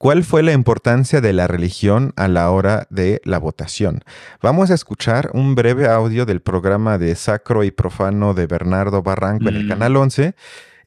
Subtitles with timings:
[0.00, 4.00] ¿Cuál fue la importancia de la religión a la hora de la votación?
[4.42, 9.50] Vamos a escuchar un breve audio del programa de Sacro y Profano de Bernardo Barranco
[9.50, 9.68] en el mm.
[9.68, 10.34] Canal 11,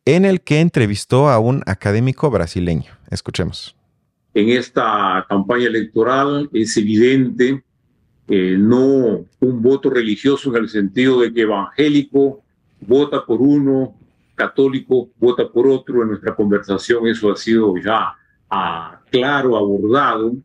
[0.05, 2.91] en el que entrevistó a un académico brasileño.
[3.11, 3.75] Escuchemos.
[4.33, 7.63] En esta campaña electoral es evidente
[8.27, 12.41] que no un voto religioso en el sentido de que evangélico
[12.81, 13.93] vota por uno,
[14.33, 16.01] católico vota por otro.
[16.01, 18.15] En nuestra conversación eso ha sido ya
[18.49, 20.35] ah, claro, abordado,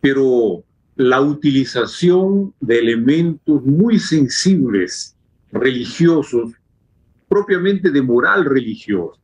[0.00, 5.14] pero la utilización de elementos muy sensibles
[5.52, 6.54] religiosos,
[7.28, 9.20] propiamente de moral religiosa,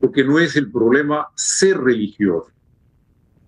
[0.00, 2.50] porque no es el problema ser religioso,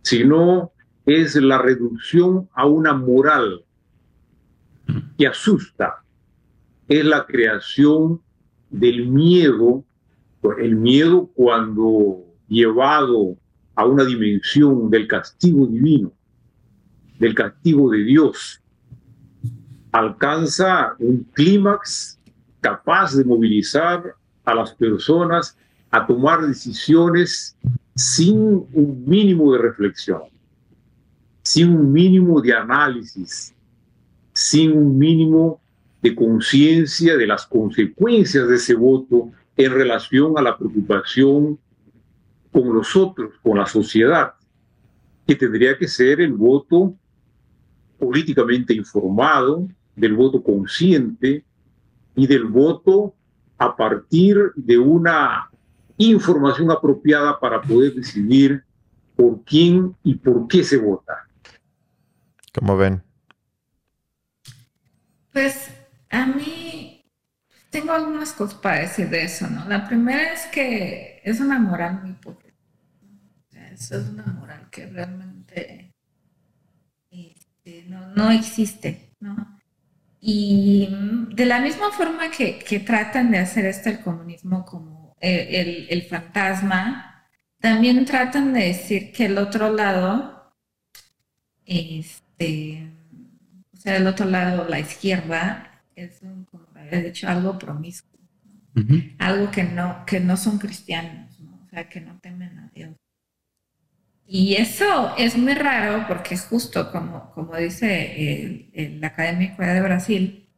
[0.03, 0.71] sino
[1.07, 3.65] es la reducción a una moral
[5.17, 6.05] que asusta,
[6.89, 8.21] es la creación
[8.69, 9.83] del miedo,
[10.59, 13.39] el miedo cuando llevado
[13.75, 16.13] a una dimensión del castigo divino,
[17.19, 18.61] del castigo de Dios,
[19.93, 22.19] alcanza un clímax
[22.61, 25.57] capaz de movilizar a las personas
[25.91, 27.57] a tomar decisiones
[27.95, 30.23] sin un mínimo de reflexión,
[31.43, 33.55] sin un mínimo de análisis,
[34.33, 35.61] sin un mínimo
[36.03, 41.59] de conciencia de las consecuencias de ese voto en relación a la preocupación
[42.55, 44.35] con los otros, con la sociedad,
[45.27, 46.95] que tendría que ser el voto
[47.99, 49.67] políticamente informado,
[49.97, 51.45] del voto consciente
[52.15, 53.13] y del voto
[53.59, 55.51] a partir de una
[55.99, 58.63] información apropiada para poder decidir
[59.17, 61.27] por quién y por qué se vota.
[62.53, 63.03] ¿Cómo ven?
[65.33, 65.71] Pues
[66.09, 67.05] a mí
[67.71, 69.69] tengo algunas cosas para decir de eso, ¿no?
[69.69, 72.44] La primera es que es una moral muy pobre.
[73.75, 75.93] Eso es una moral que realmente
[77.11, 79.59] este, no, existe, ¿no?
[80.21, 80.89] Y
[81.35, 87.29] de la misma forma que, tratan de hacer esto el comunismo como el, el, fantasma,
[87.61, 90.53] también tratan de decir que el otro lado,
[91.67, 92.91] este,
[93.73, 98.19] o sea, el otro lado, la izquierda, es un, como había dicho, algo promiscuo,
[99.19, 102.95] algo que no, que no son cristianos, o sea, que no temen a Dios.
[104.27, 110.49] Y eso es muy raro porque justo como, como dice el, académico de Brasil,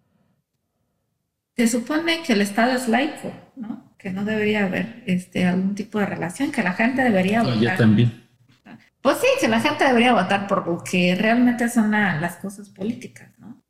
[1.56, 3.94] se supone que el Estado es laico, ¿no?
[3.99, 7.59] Que no debería haber este, algún tipo de relación, que la gente debería votar.
[7.59, 8.27] Yo también.
[9.00, 13.31] Pues sí, que la gente debería votar por lo que realmente son las cosas políticas,
[13.38, 13.62] ¿no?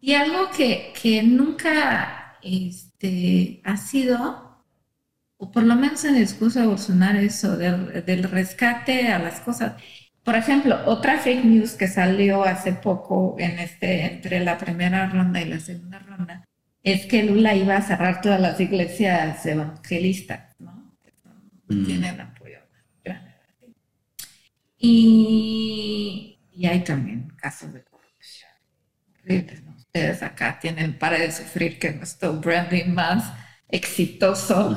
[0.00, 4.51] Y algo que, que nunca este, ha sido,
[5.42, 9.40] o por lo menos en el discurso de Bolsonaro, eso del, del rescate a las
[9.40, 9.74] cosas.
[10.22, 15.40] Por ejemplo, otra fake news que salió hace poco en este, entre la primera ronda
[15.40, 16.44] y la segunda ronda
[16.84, 20.96] es que Lula iba a cerrar todas las iglesias evangelistas, ¿no?
[21.66, 21.84] Mm.
[21.86, 22.58] Tienen apoyo.
[24.78, 28.50] Y, y hay también casos de corrupción
[29.94, 33.30] ustedes acá tienen para de sufrir que nuestro branding más
[33.72, 34.76] exitoso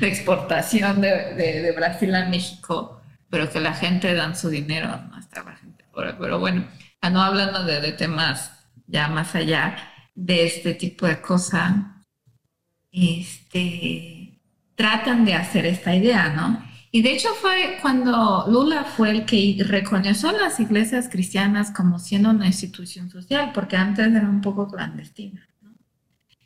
[0.00, 5.42] de exportación de, Brasil a México, pero que la gente dan su dinero a nuestra
[5.56, 5.84] gente.
[5.92, 6.64] Pero bueno,
[7.02, 8.52] no hablando de, temas
[8.86, 9.76] ya más allá
[10.14, 11.74] de este tipo de cosas,
[12.92, 14.40] este,
[14.76, 16.64] tratan de hacer esta idea, ¿no?
[16.92, 21.98] Y de hecho fue cuando Lula fue el que reconoció a las iglesias cristianas como
[21.98, 25.48] siendo una institución social, porque antes era un poco clandestina.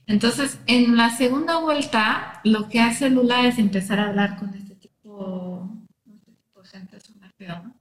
[0.09, 4.75] Entonces, en la segunda vuelta, lo que hace Lula es empezar a hablar con este
[4.75, 5.71] tipo,
[6.07, 6.99] este tipo de gente,
[7.47, 7.75] ¿no?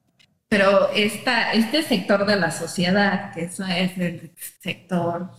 [0.49, 5.31] Pero esta, este sector de la sociedad, que eso es el sector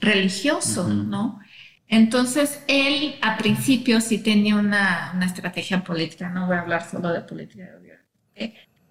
[0.00, 1.40] religioso, ¿no?
[1.86, 7.12] Entonces, él a principio sí tenía una, una, estrategia política, no voy a hablar solo
[7.12, 8.04] de política de gobierno,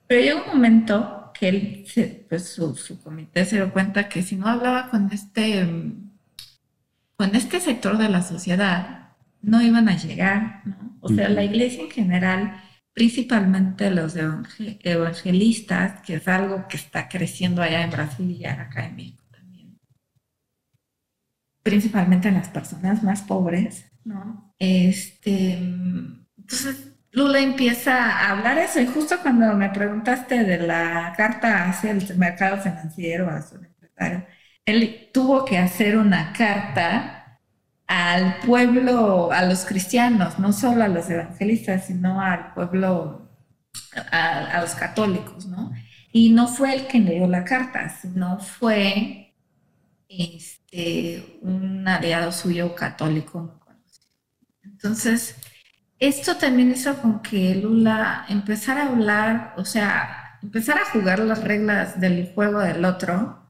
[0.07, 4.37] pero llegó un momento que él, pues su, su, comité se dio cuenta que si
[4.37, 5.67] no hablaba con este,
[7.17, 10.97] con este sector de la sociedad, no iban a llegar, ¿no?
[11.01, 12.61] O sea, la iglesia en general,
[12.93, 18.95] principalmente los evangelistas, que es algo que está creciendo allá en Brasil y acá en
[18.95, 19.27] México
[21.67, 24.55] principalmente en las personas más pobres, ¿no?
[24.57, 25.51] Este,
[26.37, 31.91] entonces Lula empieza a hablar eso y justo cuando me preguntaste de la carta hacia
[31.91, 34.25] el mercado financiero, a su empresario,
[34.67, 37.39] él tuvo que hacer una carta
[37.87, 43.31] al pueblo, a los cristianos, no solo a los evangelistas, sino al pueblo
[44.11, 45.71] a, los católicos, ¿no?
[46.11, 49.33] Y no fue que le dio la carta, sino fue
[50.09, 53.61] este, un aliado suyo católico
[54.63, 55.37] Entonces,
[55.97, 61.41] esto también hizo con que Lula empezara a hablar, o sea, empezara a jugar las
[61.41, 63.46] reglas del juego del otro,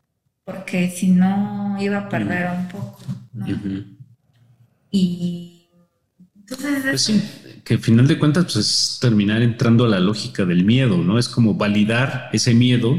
[0.48, 3.00] porque si no iba a perder un poco,
[3.34, 3.46] ¿no?
[4.90, 5.68] Y
[6.40, 6.84] entonces...
[6.84, 7.22] Pues sí,
[7.66, 11.20] que al final de cuentas pues es terminar entrando a la lógica del miedo, ¿no?
[11.20, 12.98] Es como validar ese miedo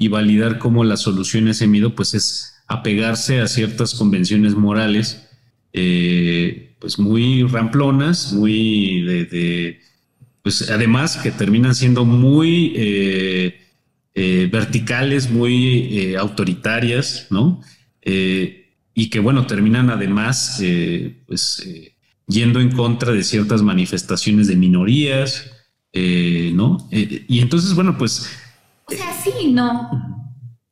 [0.00, 5.28] y validar cómo la solución a ese miedo pues es apegarse a ciertas convenciones morales
[5.72, 9.78] eh, pues muy ramplonas, muy de,
[10.42, 13.60] pues además que terminan siendo muy eh,
[14.14, 17.60] eh, verticales, muy autoritarias, ¿no?
[18.02, 20.60] y que bueno, terminan además
[21.26, 21.68] pues
[22.26, 25.50] yendo en contra de ciertas manifestaciones de minorías,
[25.92, 26.88] ¿no?
[26.90, 28.28] y entonces, bueno, pues...
[28.86, 29.88] O sea, sí, no.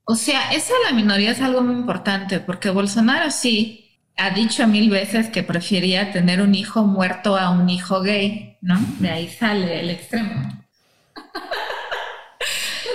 [0.05, 4.89] O sea, de la minoría es algo muy importante, porque Bolsonaro sí ha dicho mil
[4.89, 8.81] veces que prefería tener un hijo muerto a un hijo gay, ¿no?
[9.01, 10.33] De ahí sale el extremo.
[11.15, 11.23] no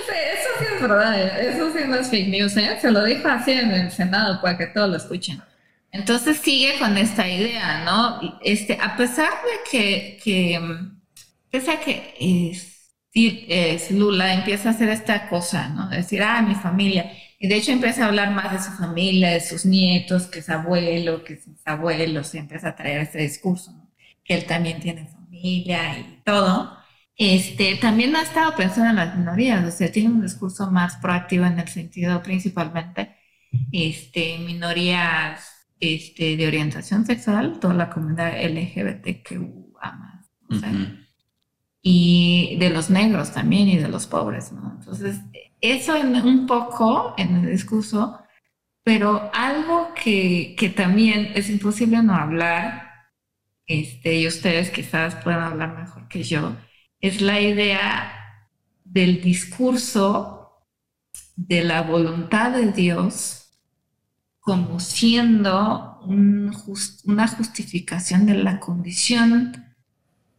[0.08, 2.78] sé, eso sí es verdad, eso sí no es fake news, ¿eh?
[2.80, 5.42] Se lo dijo así en el Senado para que todos lo escuchen.
[5.92, 8.38] Entonces sigue con esta idea, ¿no?
[8.42, 10.60] Este, a pesar de que, que
[11.50, 12.14] pese a que
[13.14, 15.88] es, Lula empieza a hacer esta cosa, ¿no?
[15.88, 17.12] decir, ah, mi familia
[17.44, 20.48] y de hecho empieza a hablar más de su familia, de sus nietos, que es
[20.48, 23.70] abuelo, que es abuelos, y empieza a traer ese discurso,
[24.24, 26.74] que él también tiene familia y todo.
[27.16, 31.44] Este, también ha estado pensando en las minorías, o sea, tiene un discurso más proactivo
[31.44, 33.14] en el sentido principalmente
[33.72, 40.30] este, minorías este, de orientación sexual, toda la comunidad LGBTQA más,
[41.82, 44.76] y de los negros también y de los pobres, ¿no?
[44.78, 45.20] Entonces,
[45.60, 48.18] eso en un poco en el discurso,
[48.82, 52.90] pero algo que, que también es imposible no hablar,
[53.66, 56.56] este, y ustedes quizás puedan hablar mejor que yo,
[57.04, 58.12] es la idea
[58.82, 60.64] del discurso
[61.36, 63.50] de la voluntad de Dios
[64.40, 69.66] como siendo una justificación de la condición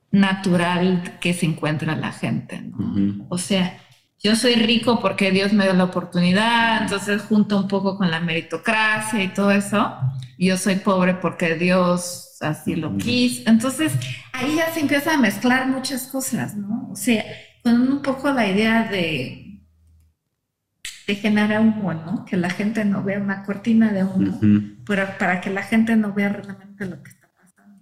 [0.09, 2.59] natural que se encuentra la gente.
[2.61, 3.27] ¿no?
[3.29, 3.79] O sea,
[4.19, 8.21] yo soy rico porque Dios me dio la oportunidad, entonces junto un poco con la
[8.21, 9.95] meritocracia y todo eso.
[10.39, 13.49] Yo soy pobre porque Dios así lo quiso.
[13.49, 13.93] Entonces
[14.33, 16.89] ahí ya se empieza a mezclar muchas cosas, ¿no?
[16.91, 17.23] O sea,
[17.63, 19.61] con un poco la idea de,
[21.07, 22.25] de generar humo, ¿no?
[22.25, 24.39] Que la gente no vea una cortina de humo,
[24.85, 27.81] pero para que la gente no vea realmente lo que está pasando.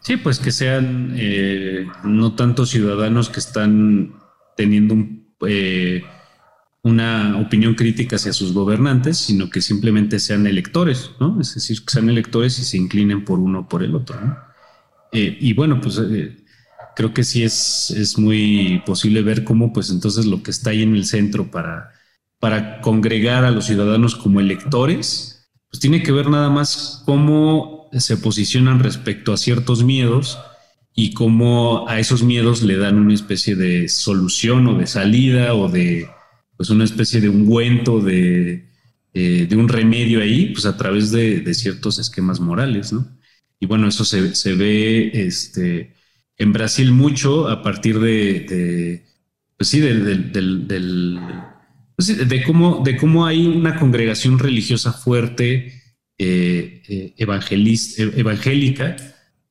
[0.00, 4.14] Sí, pues que sean eh, no tanto ciudadanos que están
[4.56, 6.04] teniendo un eh,
[6.82, 11.40] una opinión crítica hacia sus gobernantes, sino que simplemente sean electores, ¿no?
[11.40, 14.16] Es decir, que sean electores y se inclinen por uno o por el otro,
[15.12, 16.36] eh, y bueno, pues eh,
[16.96, 20.82] creo que sí es, es muy posible ver cómo, pues entonces lo que está ahí
[20.82, 21.92] en el centro para,
[22.40, 28.16] para congregar a los ciudadanos como electores, pues tiene que ver nada más cómo se
[28.16, 30.38] posicionan respecto a ciertos miedos
[30.94, 35.68] y cómo a esos miedos le dan una especie de solución o de salida o
[35.68, 36.08] de
[36.62, 38.68] pues una especie de ungüento, de,
[39.14, 43.18] eh, de un remedio ahí, pues a través de, ciertos esquemas morales, ¿no?
[43.58, 45.96] Y bueno, eso se, se, ve este,
[46.38, 49.02] en Brasil mucho a partir de,
[49.56, 51.18] pues sí, del, del,
[51.96, 55.82] pues de, cómo, de cómo hay una congregación religiosa fuerte,
[56.16, 58.96] eh, eh, evangélica,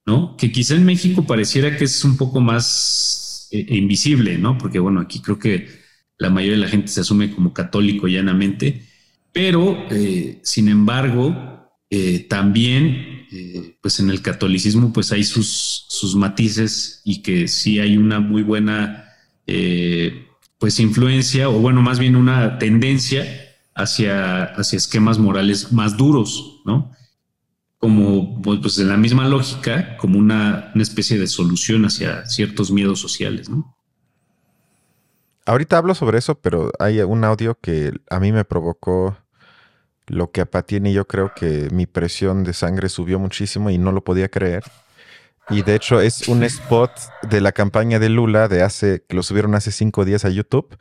[0.05, 0.37] ¿no?
[0.37, 4.57] Que quizá en México pareciera que es un poco más eh, invisible, ¿no?
[4.57, 5.80] Porque bueno, aquí creo que
[6.21, 8.85] la mayoría de la gente se asume como católico llanamente,
[9.31, 13.27] pero eh, sin embargo, eh, también,
[13.81, 18.43] pues en el catolicismo, pues hay sus, sus matices y que sí hay una muy
[18.43, 19.05] buena,
[20.57, 23.25] pues influencia, o bueno, más bien una tendencia
[23.73, 26.91] hacia, hacia esquemas morales más duros, ¿no?
[27.81, 32.99] como pues, pues en la misma lógica, como una, especie de solución hacia ciertos miedos
[32.99, 33.75] sociales, ¿no?
[35.45, 39.17] Ahorita hablo sobre eso, pero hay un audio que a mí me provocó
[40.07, 43.91] lo que a Patini yo creo que mi presión de sangre subió muchísimo y no
[43.91, 44.63] lo podía creer.
[45.49, 46.91] Y de hecho es un spot
[47.29, 50.77] de la campaña de Lula de hace, que lo subieron hace cinco días a YouTube.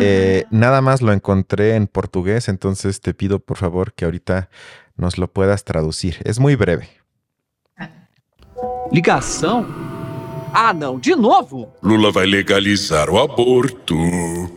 [0.00, 4.48] Eh, nada más lo encontré en portugués, entonces te pido por favor que ahorita
[4.96, 6.18] nos lo puedas traducir.
[6.24, 6.88] Es muy breve.
[8.90, 9.97] Ligação
[10.60, 11.72] Ah, não, de novo?
[11.80, 13.94] Lula vai legalizar o aborto.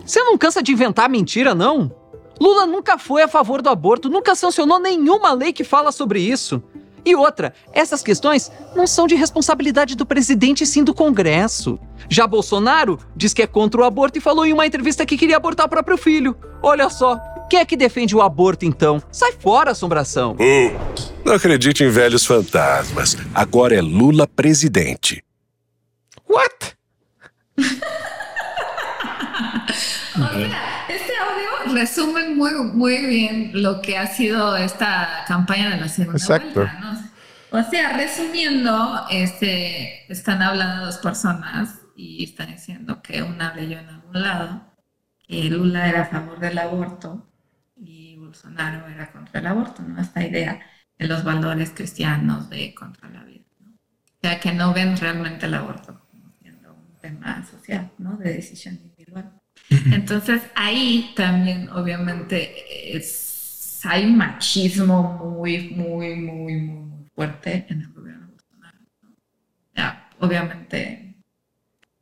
[0.03, 1.91] Você não cansa de inventar mentira, não?
[2.39, 6.59] Lula nunca foi a favor do aborto, nunca sancionou nenhuma lei que fala sobre isso.
[7.05, 11.77] E outra, essas questões não são de responsabilidade do presidente, sim do Congresso.
[12.09, 15.37] Já Bolsonaro diz que é contra o aborto e falou em uma entrevista que queria
[15.37, 16.35] abortar o próprio filho.
[16.63, 18.99] Olha só, quem é que defende o aborto então?
[19.11, 20.35] Sai fora, assombração.
[20.39, 20.71] Hum,
[21.23, 23.15] não acredite em velhos fantasmas.
[23.35, 25.23] Agora é Lula presidente.
[26.31, 26.47] What?
[30.87, 36.17] este audio resume muy, muy bien lo que ha sido esta campaña de la segunda
[36.17, 36.61] Exacto.
[36.61, 37.59] vuelta, ¿no?
[37.59, 43.89] O sea, resumiendo, este, están hablando dos personas y están diciendo que una leyó en
[43.89, 44.61] algún lado
[45.27, 47.29] que Lula era a favor del aborto
[47.75, 49.99] y Bolsonaro era contra el aborto, ¿no?
[49.99, 50.61] Esta idea
[50.97, 53.71] de los valores cristianos de contra la vida, ¿no?
[53.71, 56.00] O sea, que no ven realmente el aborto
[57.01, 58.17] tema social, ¿no?
[58.17, 59.31] De decisión individual.
[59.69, 67.93] Entonces ahí también obviamente es, hay un machismo muy, muy, muy, muy fuerte en el
[67.93, 68.77] gobierno de Bolsonaro.
[69.01, 69.09] ¿no?
[69.75, 71.15] Ya, obviamente,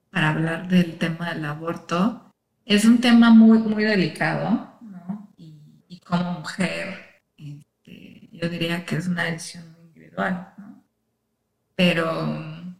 [0.09, 2.31] para hablar del tema del aborto,
[2.65, 5.33] es un tema muy, muy delicado, ¿no?
[5.37, 10.83] Y, y como mujer, este, yo diría que es una decisión muy individual, ¿no?
[11.75, 12.75] Pero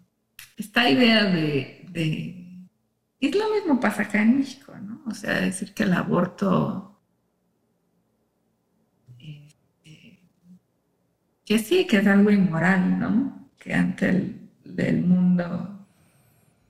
[0.57, 2.39] esta idea de, de
[3.19, 5.01] y lo mismo pasa acá en México, ¿no?
[5.05, 7.01] O sea, decir que el aborto.
[9.19, 10.19] Este,
[11.45, 13.49] que sí, que es algo inmoral, ¿no?
[13.57, 15.85] Que ante el, mundo.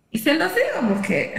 [0.10, 1.36] Y se los digo porque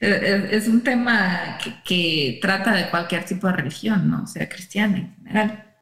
[0.00, 4.22] es, es un tema que, que, trata de cualquier tipo de religión, ¿no?
[4.22, 5.74] O sea, cristiana en general.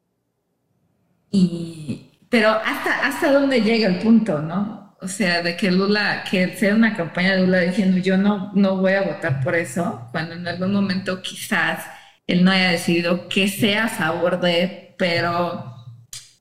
[1.31, 4.84] Y, pero hasta, hasta dónde llega el punto, ¿no?
[5.05, 8.77] O sea, de que Lula, que sea una campaña de Lula diciendo yo no, no
[8.77, 11.85] voy a votar por eso, cuando en algún momento quizás
[12.25, 15.75] él no haya decidido que sea a favor de, pero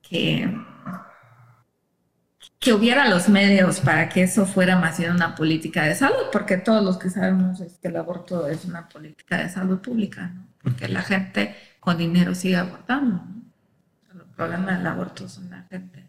[0.00, 0.50] que,
[2.58, 6.56] que hubiera los medios para que eso fuera más bien una política de salud, porque
[6.56, 10.48] todos los que sabemos es que el aborto es una política de salud pública, ¿no?
[10.62, 13.42] Porque la gente con dinero sigue abortando, ¿no?
[14.14, 16.06] El problema del aborto son la gente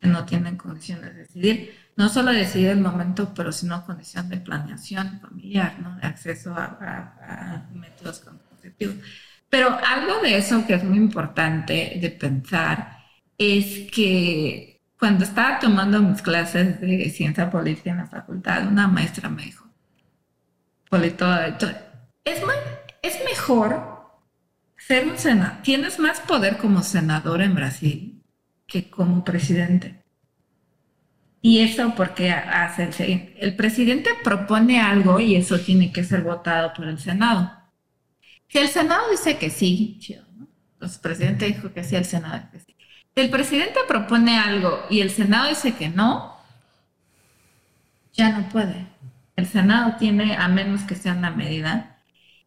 [0.00, 4.36] que no tienen condiciones de decidir no solo decidir el momento, pero sino condición de
[4.36, 5.96] planeación familiar, ¿no?
[5.96, 8.94] de acceso a, métodos contraceptivos.
[9.50, 12.98] Pero algo de eso que es muy importante de pensar
[13.36, 19.28] es que cuando estaba tomando mis clases de ciencia política en la facultad, una maestra
[19.28, 19.66] me dijo,
[22.24, 22.42] es,
[23.02, 24.22] es mejor
[24.76, 28.22] ser un senador, tienes más poder como senador en Brasil
[28.68, 29.97] que como presidente.
[31.40, 36.88] Y eso porque hace el presidente propone algo y eso tiene que ser votado por
[36.88, 37.52] el Senado.
[38.48, 40.48] Si el Senado dice que sí, chido, ¿no?
[40.80, 42.76] El presidente dijo que sí, el Senado dice que sí.
[43.14, 46.36] Si el presidente propone algo y el Senado dice que no,
[48.12, 48.86] ya no puede.
[49.36, 51.97] El Senado tiene, a menos que sea una medida.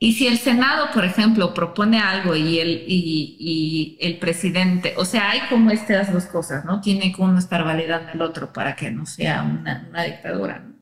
[0.04, 5.06] Y si el Senado, por ejemplo, propone algo y el, y, y el presidente, o
[5.06, 6.82] sea, hay como estas dos cosas, ¿no?
[6.82, 10.58] Tiene que uno estar validando el otro para que no sea una, una dictadura.
[10.58, 10.74] ¿no?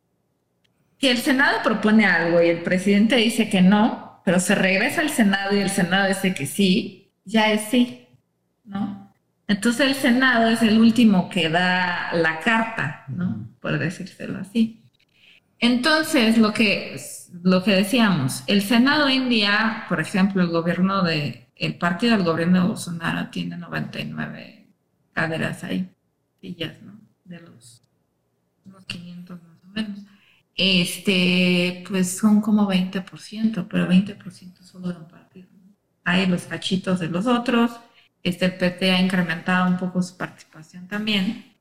[1.02, 5.10] Si el Senado propone algo y el presidente dice que no, pero se regresa al
[5.10, 8.08] Senado y el Senado dice que sí, ya es sí,
[8.64, 9.14] ¿no?
[9.50, 13.50] Entonces el Senado es el último que da la carta, ¿no?
[13.60, 14.82] Por decírselo así.
[15.60, 17.00] Entonces, lo que,
[17.44, 22.62] lo que decíamos, el Senado India, por ejemplo, el gobierno de, el partido del gobierno
[22.62, 24.68] de Bolsonaro tiene 99
[25.14, 25.90] caderas ahí,
[26.42, 27.00] sillas, ¿no?
[27.26, 27.84] De los
[28.66, 30.00] unos 500 más o menos.
[30.56, 35.48] Este, pues son como 20%, pero 20% solo de un partido.
[36.06, 37.72] Hay los cachitos de los otros,
[38.24, 41.54] este el PT ha incrementado un poco su participación también,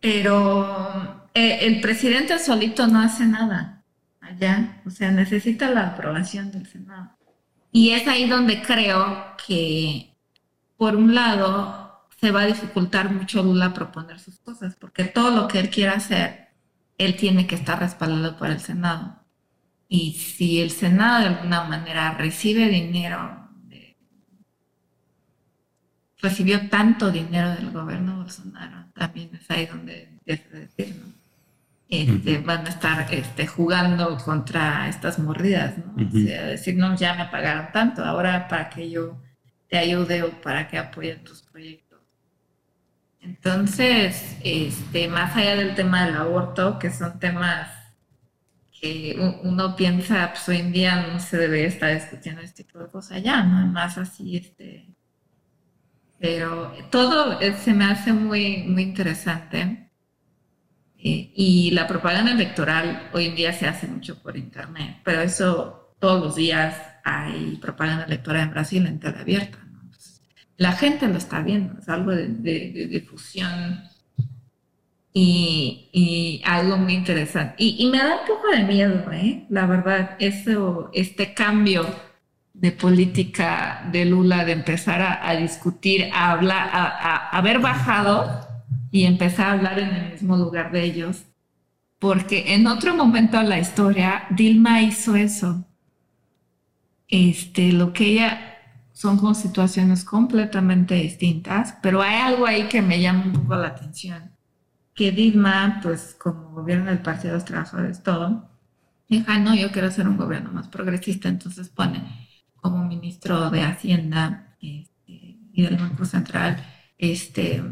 [0.00, 3.84] pero eh, el presidente solito no hace nada
[4.22, 7.10] allá, o sea, necesita la aprobación del Senado.
[7.70, 10.16] Y es ahí donde creo que,
[10.78, 15.46] por un lado, se va a dificultar mucho Lula proponer sus cosas, porque todo lo
[15.46, 16.48] que él quiera hacer,
[16.96, 19.22] él tiene que estar respaldado por el Senado.
[19.88, 23.50] Y si el Senado de alguna manera recibe dinero,
[26.22, 31.15] recibió tanto dinero del gobierno Bolsonaro, también es ahí donde es decir, ¿no?
[31.88, 35.94] Este, van a estar este, jugando contra estas mordidas, ¿no?
[35.94, 39.22] O sea, decir, no, ya me pagaron tanto, ahora para que yo
[39.68, 42.00] te ayude o para que apoye tus proyectos.
[43.20, 47.68] Entonces, este, más allá del tema del aborto, que son temas
[48.80, 52.88] que uno piensa, pues hoy en día no se debe estar discutiendo este tipo de
[52.88, 53.66] cosas ya, ¿no?
[53.68, 54.88] Más así, este.
[56.18, 59.85] Pero todo se me hace muy, muy interesante.
[61.06, 65.94] Eh, y la propaganda electoral hoy en día se hace mucho por internet, pero eso
[66.00, 69.58] todos los días hay propaganda electoral en Brasil en tele abierta.
[70.56, 73.82] la gente lo está viendo, es algo de, de difusión
[75.18, 77.54] y, algo muy interesante.
[77.58, 79.46] Y, me da un poco de miedo, ¿eh?
[79.48, 81.86] la verdad, eso, este cambio
[82.52, 88.45] de política de Lula, de empezar a, discutir, a hablar, a, haber bajado
[88.96, 91.26] y empezar a hablar en el mismo lugar de ellos.
[91.98, 95.66] Porque en otro momento de la historia, Dilma hizo eso.
[97.06, 98.58] Este, lo que ella
[98.92, 103.68] son con situaciones completamente distintas, pero hay algo ahí que me llama un poco la
[103.68, 104.32] atención
[104.94, 108.48] que Dilma, pues como gobierno del Partido de los Trabajadores, todo,
[109.10, 112.02] dijo, no, yo quiero hacer un gobierno más progresista, entonces pone
[112.54, 116.64] como ministro de Hacienda este, y del Banco Central
[116.96, 117.62] este,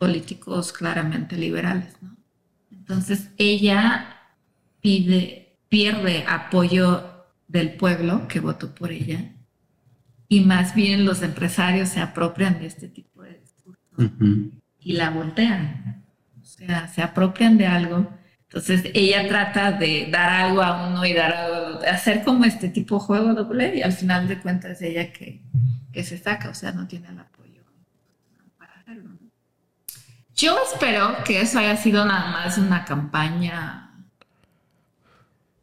[0.00, 2.16] políticos claramente liberales, ¿no?
[2.72, 4.16] Entonces ella
[4.80, 9.36] pide, pierde apoyo del pueblo que votó por ella
[10.26, 14.10] y más bien los empresarios se apropian de este tipo de discurso
[14.80, 16.00] y la voltean
[16.66, 18.08] sea, se apropian de algo.
[18.42, 22.96] Entonces ella trata de dar algo a uno y dar algo, hacer como este tipo
[22.96, 25.42] de juego doble y al final de cuentas ella que,
[25.92, 27.62] que se saca, o sea, no tiene el apoyo
[28.58, 29.10] para hacerlo.
[30.40, 33.90] Yo espero que eso haya sido nada más una campaña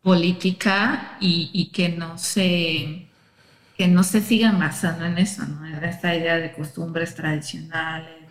[0.02, 3.04] política y, y que no se
[3.78, 5.66] que no se sigan basando en eso, ¿no?
[5.66, 8.28] En esta idea de costumbres tradicionales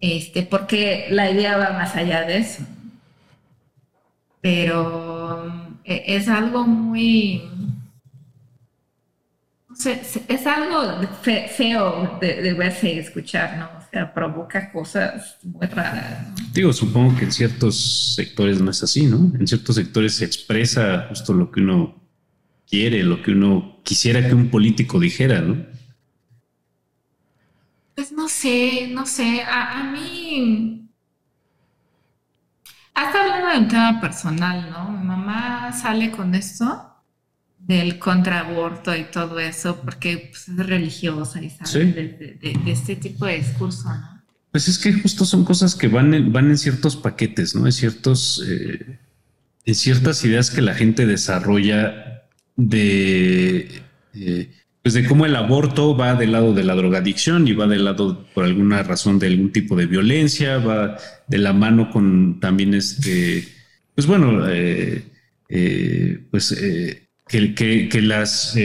[0.00, 2.64] este, porque la idea va más allá de eso.
[4.40, 7.42] Pero e, es algo muy,
[10.28, 13.79] es algo feo de, verse y escuchar, ¿no?
[13.90, 16.28] Sea, provoca cosas muy raras.
[16.52, 19.32] Digo, supongo que en ciertos sectores no es así, ¿no?
[19.38, 22.00] En ciertos sectores se expresa justo lo que uno
[22.68, 25.66] quiere, lo que uno quisiera que un político dijera, ¿no?
[27.96, 30.88] Pues no sé, no sé, a, mí...
[32.94, 34.90] Hasta hablando de un tema personal, ¿no?
[34.92, 36.89] Mi mamá sale con esto
[37.76, 41.84] del contraaborto y todo eso porque pues, es religiosa y sabe
[42.40, 44.20] de, este tipo de discurso, ¿no?
[44.50, 47.66] Pues es que justo son cosas que van en, van en ciertos paquetes, ¿no?
[47.66, 48.98] En ciertos, eh,
[49.64, 52.24] en ciertas ideas que la gente desarrolla
[52.56, 53.82] de
[54.14, 54.50] eh,
[54.82, 58.26] pues de cómo el aborto va del lado de la drogadicción y va del lado
[58.34, 60.96] por alguna razón de algún tipo de violencia, va
[61.28, 63.46] de la mano con también este,
[63.94, 65.04] pues bueno, eh,
[65.48, 66.52] eh, pues
[67.32, 68.56] eh, que, las,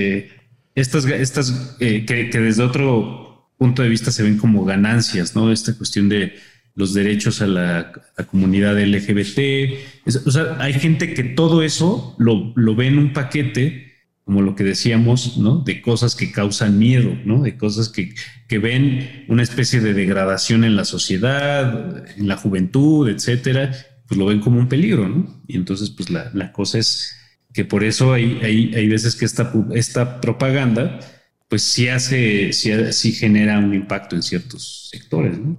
[0.76, 5.52] estas, estas que, desde otro punto de vista se ven como ganancias, ¿no?
[5.52, 6.34] Esta cuestión de
[6.76, 7.92] los derechos a la,
[8.30, 9.78] comunidad LGBT.
[10.26, 13.86] o sea, hay gente que todo eso lo, lo ve en un paquete
[14.26, 15.60] como lo que decíamos, ¿no?
[15.60, 17.44] De cosas que causan miedo, ¿no?
[17.44, 18.16] De cosas que,
[18.48, 23.72] que, ven una especie de degradación en la sociedad, en la juventud, etcétera,
[24.08, 25.44] pues lo ven como un peligro, ¿no?
[25.48, 27.15] Y entonces, pues la, la cosa es
[27.56, 31.00] que por eso hay, hay, hay, veces que esta, esta propaganda,
[31.48, 35.58] pues sí hace, sí, sí genera un impacto en ciertos sectores, ¿no?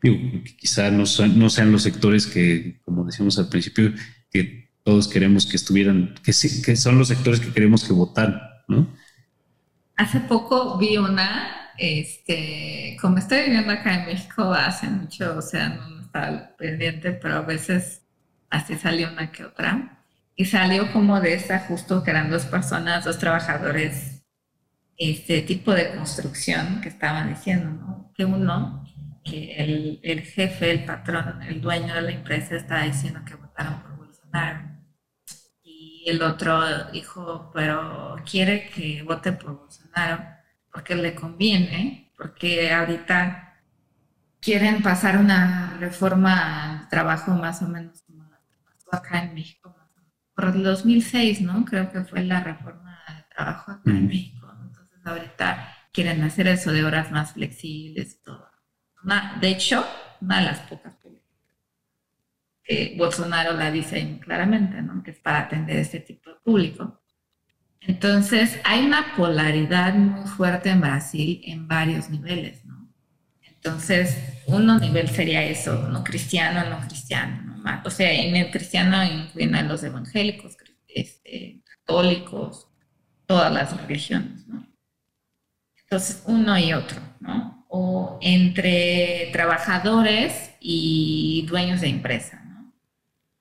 [0.00, 1.02] Quizá no,
[1.34, 3.92] no sean los sectores que, como decíamos al principio,
[4.30, 8.40] que todos queremos que estuvieran, que, sí, que son los sectores que queremos que votaran,
[8.68, 8.88] ¿no?
[9.96, 15.70] Hace poco vi una, este, como estoy viviendo acá en México hace mucho, o sea,
[15.70, 18.02] no estaba pendiente, pero a veces
[18.50, 19.97] así salió una que otra.
[20.38, 24.24] Y salió como de esa justo que eran dos personas, dos trabajadores,
[24.96, 28.12] este tipo de construcción que estaban diciendo, ¿no?
[28.14, 28.84] Que uno,
[29.22, 33.82] que el, el jefe, el patrón, el dueño de la empresa estaba diciendo que votaron
[33.82, 34.78] por Bolsonaro
[36.08, 40.24] el otro dijo, pero quiere que vote por Bolsonaro
[40.72, 43.62] porque le conviene, porque ahorita
[44.40, 49.34] quieren pasar una reforma al trabajo más o menos como la que pasó acá en
[49.34, 49.67] México,
[50.38, 51.64] por el 2006, ¿no?
[51.64, 54.46] Creo que fue la reforma del trabajo acá en México.
[54.62, 58.48] Entonces ahorita quieren hacer eso de horas más flexibles y todo.
[59.40, 59.84] de hecho,
[60.20, 60.94] una de las pocas
[62.96, 65.02] Bolsonaro la dice claramente, ¿no?
[65.02, 67.02] Que es para atender este tipo de público.
[67.80, 72.92] Entonces, hay una polaridad muy fuerte en Brasil en varios niveles, ¿no?
[73.42, 77.47] Entonces, uno nivel sería eso, no cristiano, no cristiano.
[77.76, 77.82] ¿No?
[77.84, 82.68] O sea, en el cristiano incluyen a los evangélicos, este, católicos,
[83.26, 84.46] todas las religiones.
[84.46, 84.66] ¿no?
[85.82, 87.64] Entonces, uno y otro, ¿no?
[87.68, 92.74] O entre trabajadores y dueños de empresa, ¿no?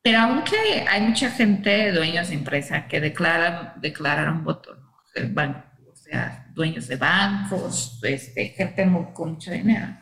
[0.01, 4.95] Pero aunque hay mucha gente, dueños de empresa, que declaran, declararon voto, ¿no?
[5.91, 9.97] O sea, dueños de bancos, este, gente con mucho dinero.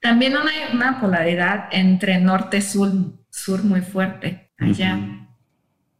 [0.00, 2.92] También hay una polaridad entre norte-sur
[3.38, 5.28] sur muy fuerte allá,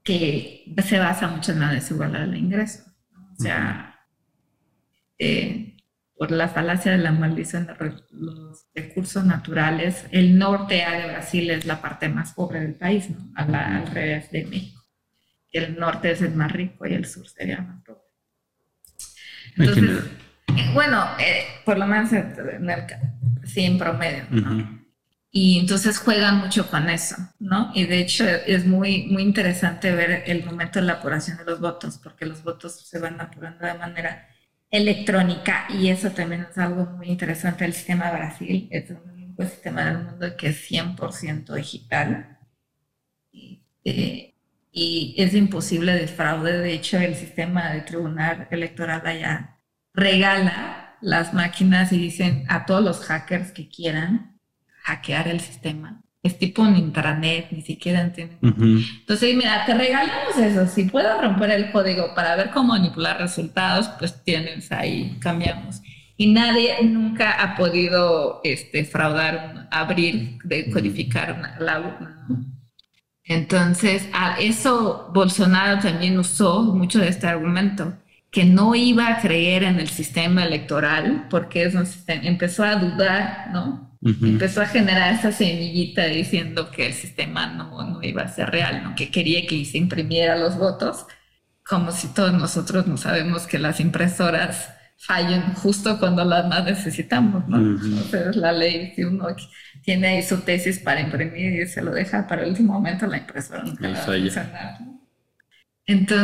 [0.03, 2.83] que se basa mucho en la desigualdad del ingreso.
[3.39, 4.01] O sea,
[5.19, 5.77] eh,
[6.17, 7.75] por la falacia de la maldición de
[8.11, 13.33] los recursos naturales, el norte de Brasil es la parte más pobre del país, ¿no?
[13.37, 14.83] al revés de México.
[15.53, 18.03] El norte es el más rico y el sur sería más pobre.
[19.57, 20.05] Entonces,
[20.57, 22.83] eh, bueno, eh, por lo menos en, el,
[23.45, 24.78] sí, en promedio, ¿no?
[25.31, 27.71] Y entonces juegan mucho con eso, ¿no?
[27.75, 31.61] Y de hecho es muy, muy interesante ver el momento de la apuración de los
[31.61, 34.27] votos, porque los votos se van apurando de manera
[34.71, 38.69] electrónica y eso también es algo muy interesante del sistema de Brasil.
[38.71, 42.39] Es un único sistema del mundo que es 100% digital
[43.33, 44.35] y, eh,
[44.73, 46.59] y es imposible de fraude.
[46.59, 49.61] De hecho, el sistema de tribunal electoral allá
[49.95, 54.38] regala las máquinas y dicen a todos los hackers que quieran
[54.89, 58.39] hackear el sistema es tipo un intranet, ni siquiera entienden.
[58.43, 60.67] Entonces, mira, te regalamos eso.
[60.67, 65.81] Si puedo romper el código para ver cómo manipular resultados, pues tienes ahí, cambiamos.
[66.17, 72.27] Y nadie nunca ha podido este, fraudar, abrir, decodificar la urna.
[73.25, 77.97] Entonces, a eso Bolsonaro también usó mucho de este argumento,
[78.31, 82.77] que no iba a creer en el sistema electoral porque es un sistema, empezó a
[82.77, 83.97] dudar, ¿no?
[84.03, 88.85] Empezó a generar esa semillita diciendo que el sistema no, no iba a ser real,
[88.85, 88.95] ¿no?
[88.95, 91.07] que quería que se imprimiera los votos,
[91.65, 97.47] como si todos nosotros no sabemos que las impresoras fallen justo cuando las más necesitamos,
[97.49, 97.59] ¿no?
[97.61, 99.29] Entonces la ley, si uno
[99.83, 103.19] tiene ahí su tesis para imprimir y se lo deja para el último momento, la
[103.19, 104.79] impresora nunca va a funcionar.
[105.87, 106.19] Llama.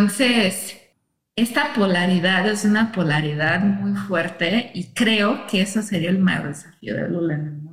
[1.37, 6.95] Esta polaridad es una polaridad muy fuerte y creo que eso sería el mayor desafío
[6.95, 7.65] de Lula en el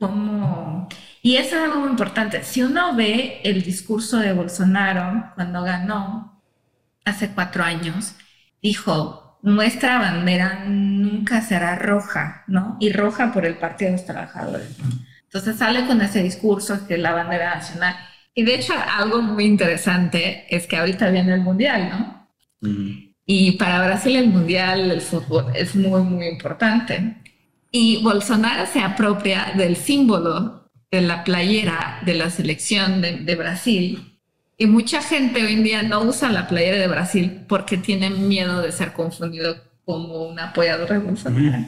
[0.00, 0.86] Mm.
[1.22, 2.44] Y eso es algo muy importante.
[2.44, 6.40] Si uno ve el discurso de Bolsonaro cuando ganó
[7.04, 8.14] hace cuatro años,
[8.62, 12.76] dijo, nuestra bandera nunca será roja, ¿no?
[12.80, 14.76] Y roja por el Partido de los Trabajadores.
[15.24, 17.96] Entonces sale con ese discurso que es la bandera nacional.
[18.38, 22.28] Y de hecho algo muy interesante es que ahorita viene el Mundial, ¿no?
[23.26, 27.16] Y para Brasil el Mundial, el fútbol, es muy, muy importante.
[27.72, 34.20] Y Bolsonaro se apropia del símbolo de la playera de la selección de, Brasil.
[34.56, 38.62] Y mucha gente hoy en día no usa la playera de Brasil porque tienen miedo
[38.62, 41.58] de ser confundido como un apoyador de Bolsonaro.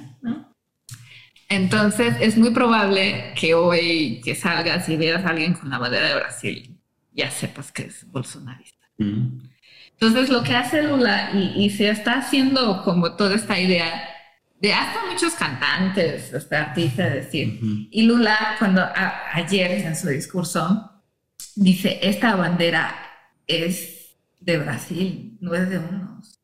[1.50, 6.08] Entonces es muy probable que hoy que salgas y veas a alguien con la bandera
[6.08, 6.80] de Brasil,
[7.12, 8.86] ya sepas que es bolsonarista.
[8.98, 14.10] Entonces lo que hace Lula y, y se está haciendo como toda esta idea
[14.60, 17.58] de hasta muchos cantantes, este, artistas, decir.
[17.90, 18.86] Y Lula, cuando
[19.32, 21.02] ayer en su discurso,
[21.56, 22.94] dice, esta bandera
[23.46, 26.38] es de Brasil, no es de unos.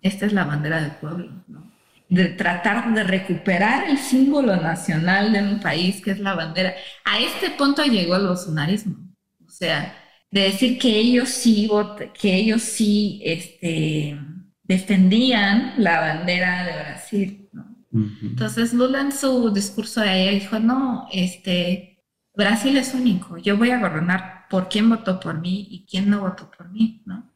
[0.00, 1.71] Esta es la bandera del pueblo, ¿no?
[2.12, 6.74] De tratar de recuperar el símbolo nacional de un país, que es la bandera.
[7.04, 8.96] A este punto llegó el bolsonarismo.
[9.46, 9.94] O sea,
[10.30, 11.70] de decir que ellos sí,
[12.18, 14.18] que ellos sí, este,
[14.62, 17.50] defendían la bandera de Brasil.
[18.22, 22.02] Entonces Lula en su discurso de ayer dijo, no, este,
[22.34, 26.20] Brasil es único, yo voy a gobernar por quién votó por mí y quién no
[26.20, 27.30] votó por mí, ¿no?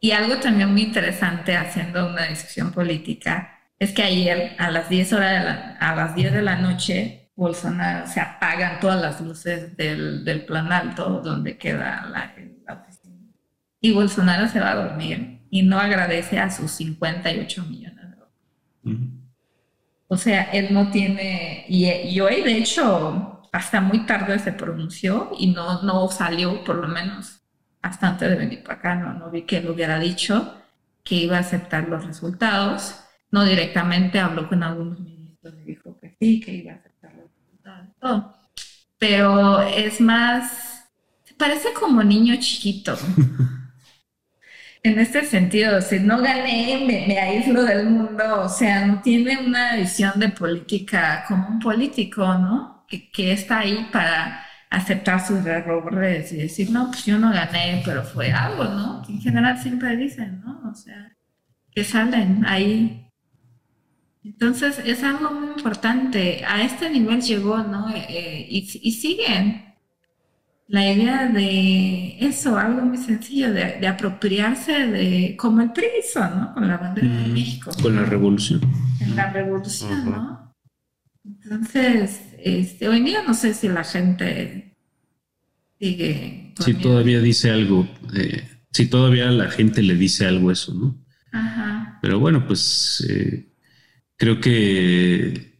[0.00, 3.53] Y algo también muy interesante haciendo una discusión política
[3.84, 7.30] es que ayer a las 10 horas de la, a las 10 de la noche
[7.36, 12.32] Bolsonaro se apagan todas las luces del, del plan alto donde queda la,
[12.66, 13.32] la oficina.
[13.80, 19.10] Y Bolsonaro se va a dormir y no agradece a sus 58 millones de dólares.
[20.08, 25.48] O sea, él no tiene, y, hoy de hecho hasta muy tarde se pronunció y
[25.48, 27.40] no, no salió, por lo menos
[27.82, 30.56] hasta antes de venir para acá, no, no vi que él hubiera dicho
[31.04, 33.03] que iba a aceptar los resultados.
[33.34, 37.28] No directamente habló con algunos ministros y dijo que sí, que iba a aceptar los
[37.34, 38.36] resultados.
[38.96, 40.88] Pero es más,
[41.36, 42.96] parece como niño chiquito.
[44.84, 49.74] en este sentido, si no gané, me, aíslo del mundo, o sea, no tiene una
[49.74, 52.86] visión de política como un político, ¿no?
[52.86, 57.82] Que, que está ahí para aceptar sus errores y decir, no, pues yo no gané,
[57.84, 59.02] pero fue algo, ¿no?
[59.04, 60.70] Que en general siempre dicen, ¿no?
[60.70, 61.10] O sea,
[61.72, 63.03] que salen ahí.
[64.24, 66.44] Entonces es algo muy importante.
[66.46, 67.90] A este nivel llegó, ¿no?
[67.94, 69.74] Eh, y, y siguen
[70.66, 76.54] la idea de eso, algo muy sencillo, de, apropiarse de, como el PRI ¿no?
[76.54, 77.70] Con la bandera de México.
[77.82, 78.60] Con la revolución.
[79.00, 80.54] En la revolución, ¿no?
[81.24, 84.76] Entonces, este, hoy día no sé si la gente
[85.78, 86.54] sigue.
[86.58, 90.96] Si todavía dice algo, eh, si todavía la gente le dice algo eso, ¿no?
[91.32, 91.98] Ajá.
[92.00, 93.53] Pero bueno, pues eh,
[94.16, 95.54] creo que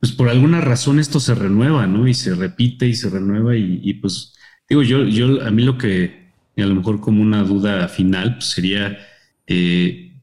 [0.00, 2.08] pues por alguna razón esto se renueva, ¿no?
[2.08, 4.34] Y se repite y se renueva y, pues
[4.68, 6.24] digo, yo, yo, a mí lo que
[6.56, 8.98] a lo mejor como una duda final pues sería,
[9.46, 10.20] eh,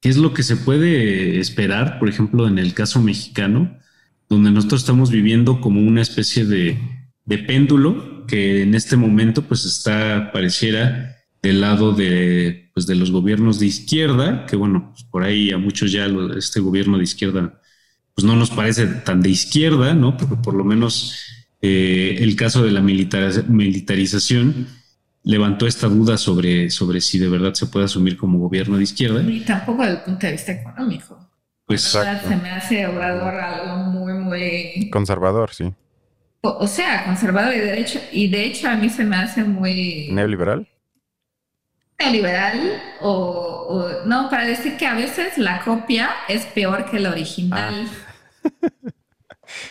[0.00, 3.78] ¿qué es lo que se puede esperar, por ejemplo, en el caso mexicano,
[4.28, 6.78] donde nosotros estamos viviendo como una especie de,
[7.24, 11.15] de péndulo que en este momento pues está, pareciera,
[11.46, 15.58] del lado de, pues, de los gobiernos de izquierda, que bueno, pues por ahí a
[15.58, 16.06] muchos ya
[16.36, 17.60] este gobierno de izquierda
[18.14, 20.16] pues no nos parece tan de izquierda, ¿no?
[20.16, 21.14] Porque por lo menos
[21.60, 24.68] eh, el caso de la militarización
[25.22, 29.20] levantó esta duda sobre, sobre si de verdad se puede asumir como gobierno de izquierda.
[29.22, 31.30] Y tampoco desde el punto de vista económico.
[31.66, 34.90] Pues se me hace Obrador algo muy, muy...
[34.90, 35.74] Conservador, sí.
[36.40, 40.08] O, sea, conservador y derecho, y de hecho a mí se me hace muy...
[40.10, 40.66] ¿Neoliberal?
[41.98, 47.88] Neoliberal, o, no, para decir que a veces la copia es peor que la original.
[48.42, 48.68] Ah.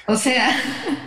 [0.08, 0.56] O sea,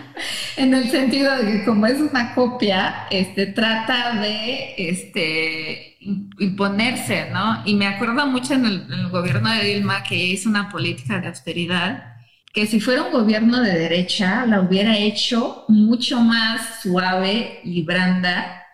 [0.56, 7.62] en el sentido de que como es una copia, este, trata de este, imponerse, ¿no?
[7.64, 12.16] Y me acuerdo mucho en el, gobierno de Dilma que hizo una política de austeridad,
[12.52, 18.64] que si fuera un gobierno de derecha, la hubiera hecho mucho más suave y branda,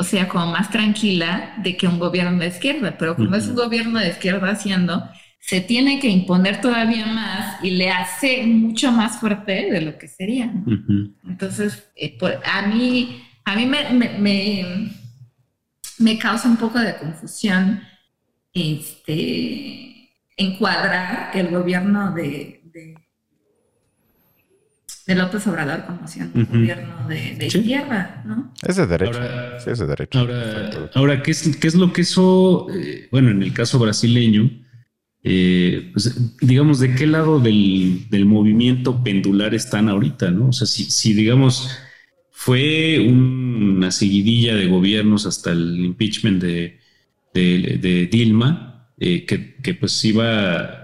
[0.00, 3.54] o sea, como más tranquila de que un gobierno de izquierda, pero como es un
[3.54, 5.06] gobierno de izquierda haciendo,
[5.38, 10.08] se tiene que imponer todavía más y le hace mucho más fuerte de lo que
[10.08, 10.50] sería.
[11.28, 14.88] Entonces, eh, a mí, a mí me,
[15.98, 17.82] me, causa un poco de confusión
[18.54, 22.94] este, encuadrar el gobierno de, de,
[25.14, 28.52] López Obrador como siendo un gobierno de, izquierda, ¿no?
[28.66, 29.20] Es de derecho.
[29.58, 30.26] sí, es de derecho.
[30.94, 34.50] Ahora, ¿qué, es, ¿qué es lo que eso, eh, bueno, en el caso brasileño,
[35.22, 40.48] eh, pues, digamos, de qué lado del, movimiento pendular están ahorita, ¿no?
[40.48, 41.70] O sea, si, digamos,
[42.30, 46.78] fue una seguidilla de gobiernos hasta el impeachment de,
[47.34, 50.79] de, Dilma, eh, que, pues iba,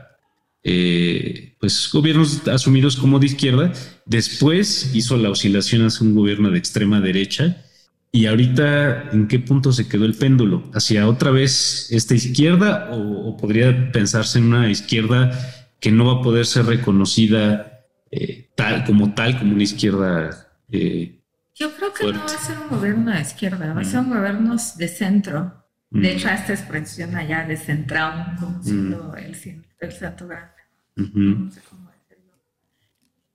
[0.69, 3.73] eh, pues gobiernos asumidos como de izquierda,
[4.05, 7.63] después hizo la oscilación hacia un gobierno de extrema derecha,
[8.11, 10.69] y ahorita, ¿en qué punto se quedó el péndulo?
[10.75, 15.31] ¿Hacia otra vez esta izquierda o, podría pensarse en una izquierda
[15.79, 20.49] que no va a poder ser reconocida eh, tal como tal, como una izquierda?
[20.73, 21.21] Eh,
[21.55, 24.11] Yo creo que no va a ser un gobierno de izquierda, va a ser un
[24.11, 25.65] gobierno de centro.
[25.91, 26.05] De mm.
[26.07, 29.19] hecho, esta expresión allá de central, como siendo mm.
[29.19, 29.37] el,
[29.81, 29.93] el
[30.27, 30.56] grande.
[30.97, 32.33] No sé cómo decirlo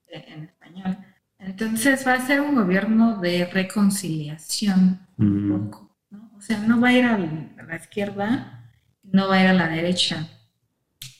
[0.07, 0.97] en español
[1.41, 6.31] entonces va a ser un gobierno de reconciliación un poco, ¿no?
[6.37, 8.69] O sea, no va a ir a la izquierda,
[9.03, 10.27] no va a ir a la derecha.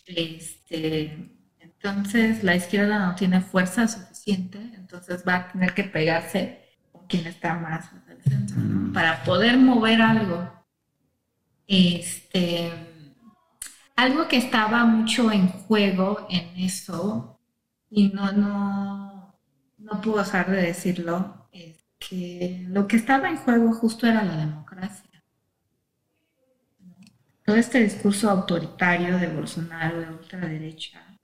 [0.06, 7.08] Este, entonces la izquierda no tiene fuerza suficiente, entonces va a tener que pegarse con
[7.08, 8.94] quien está más al centro, ¿no?
[8.94, 10.54] Para poder mover algo.
[11.66, 12.72] Este,
[14.02, 17.40] algo que estaba mucho en juego en eso
[17.88, 19.40] y no, no,
[19.78, 24.38] no puedo dejar de decirlo, es que lo que estaba en juego justo era la
[24.38, 25.24] democracia.
[27.46, 31.20] Todo este discurso autoritario de Bolsonaro, de ultraderecha,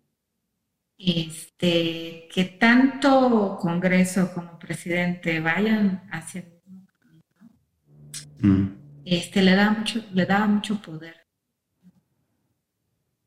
[0.99, 8.77] este, que tanto Congreso como presidente vayan hacia el mismo camino, mm.
[9.03, 11.16] este, le, da mucho, le daba mucho poder.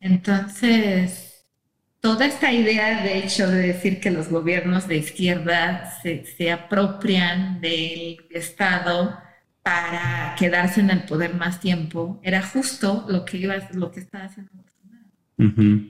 [0.00, 1.46] Entonces,
[2.00, 8.16] toda esta idea, de hecho, de decir que los gobiernos de izquierda se, apropian del
[8.30, 9.18] Estado
[9.62, 14.24] para quedarse en el poder más tiempo, era justo lo que iba, lo que estaba
[14.24, 15.84] haciendo Bolsonaro.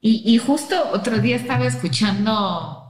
[0.00, 2.82] y, justo otro día estaba escuchando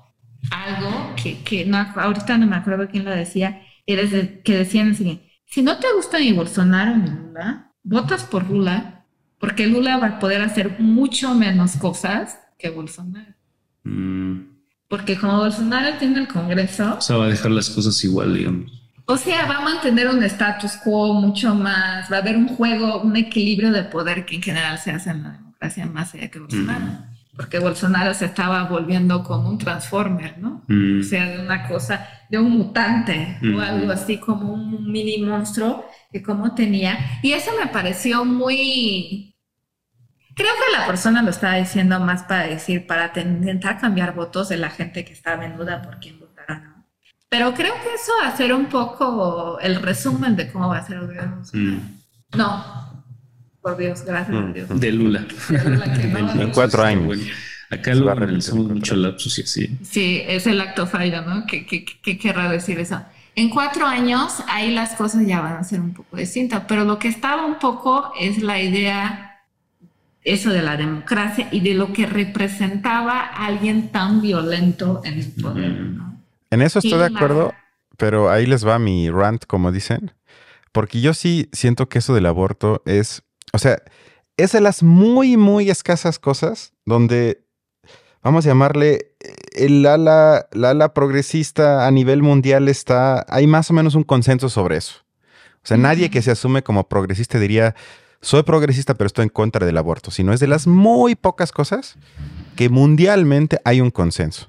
[0.51, 4.03] algo que, no, ahorita no me acuerdo quién lo decía, era
[4.43, 9.02] que decían así, si no te gusta ni Bolsonaro ni Lula, votas por Lula
[9.43, 13.35] porque Lula va a poder hacer mucho menos cosas que Bolsonaro.
[13.83, 14.43] Mm.
[14.87, 18.71] Porque como Bolsonaro tiene el Congreso, O sea, va a dejar las cosas igual, digamos.
[19.05, 23.03] o sea, va a mantener un status quo mucho más, va a haber un juego,
[23.03, 26.39] un equilibrio de poder que en general se hace en la democracia más allá que
[26.39, 26.99] Bolsonaro.
[27.35, 30.63] Porque Bolsonaro se estaba volviendo como un transformer, ¿no?
[30.69, 31.01] Mm.
[31.01, 35.85] O sea, de una cosa, de un mutante o algo así como un mini monstruo
[36.13, 37.19] que como tenía.
[37.25, 39.32] Y eso me pareció muy...
[40.35, 44.49] Creo que la persona lo estaba diciendo más para decir, para te- intentar cambiar votos
[44.49, 46.87] de la gente que estaba en duda por quién votar o no.
[47.29, 50.87] Pero creo que eso va a ser un poco el resumen de cómo va a
[50.87, 51.43] ser el gobierno.
[51.53, 51.79] Mm.
[52.37, 53.05] No,
[53.61, 54.81] por Dios, gracias a Dios.
[54.81, 55.25] De Lula.
[55.49, 56.33] De Lula que no.
[56.43, 57.05] En cuatro años.
[57.07, 57.23] Bueno,
[57.71, 59.79] acá lo cuatro mucho lapsus y así.
[59.83, 61.47] Sí, es el acto fallo, ¿no?
[61.47, 63.03] ¿Qué, qué, qué querrá decir eso?
[63.35, 66.99] En cuatro años, ahí las cosas ya van a ser un poco distintas, pero lo
[66.99, 69.32] que estaba un poco es la idea,
[70.25, 75.33] eso de la democracia y de lo que representaba a alguien tan violento en el
[75.33, 76.21] poder, ¿no?
[76.51, 77.59] En eso estoy de acuerdo, la-
[77.97, 80.13] pero ahí les va mi rant, como dicen.
[80.71, 83.79] Porque yo sí siento que eso del aborto es, o sea,
[84.37, 87.43] es de las muy, muy escasas cosas donde,
[88.23, 89.15] vamos a llamarle,
[89.53, 94.49] el ala, la ala progresista a nivel mundial está, hay más o menos un consenso
[94.49, 95.01] sobre eso.
[95.57, 97.75] O sea, nadie que se asume como progresista diría,
[98.23, 101.97] soy progresista, pero estoy en contra del aborto, sino es de las muy pocas cosas
[102.57, 104.49] que mundialmente hay un consenso.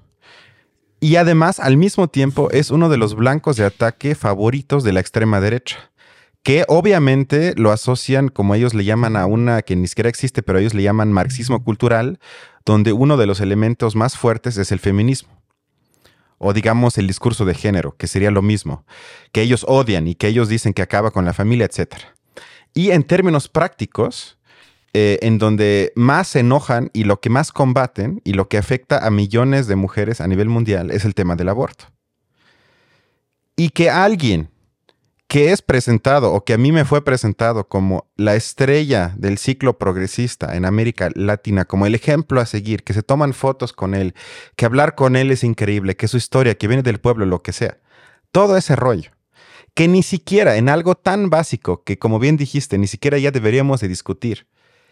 [1.00, 5.02] Y además, al mismo tiempo, es uno de los blancos de ataque favoritos de la
[5.02, 5.92] extrema derecha,
[6.44, 10.60] que obviamente lo asocian, como ellos le llaman a una que ni siquiera existe, pero
[10.60, 12.20] ellos le llaman marxismo cultural,
[12.66, 15.42] donde uno de los elementos más fuertes es el feminismo.
[16.38, 18.86] O digamos el discurso de género, que sería lo mismo,
[19.32, 21.96] que ellos odian y que ellos dicen que acaba con la familia, etc.
[22.74, 24.38] Y en términos prácticos,
[24.94, 29.06] eh, en donde más se enojan y lo que más combaten y lo que afecta
[29.06, 31.86] a millones de mujeres a nivel mundial es el tema del aborto.
[33.56, 34.50] Y que alguien
[35.28, 39.80] que es presentado o que a mí me fue presentado como la estrella del ciclo
[39.80, 44.14] progresista en América Latina, como el ejemplo a seguir, que se toman fotos con él,
[44.56, 47.52] que hablar con él es increíble, que su historia, que viene del pueblo, lo que
[47.52, 47.80] sea,
[48.32, 49.10] todo ese rollo
[49.74, 53.82] que ni siquiera en algo tan básico que como bien dijiste, ni siquiera ya deberíamos
[53.82, 54.48] de discutir,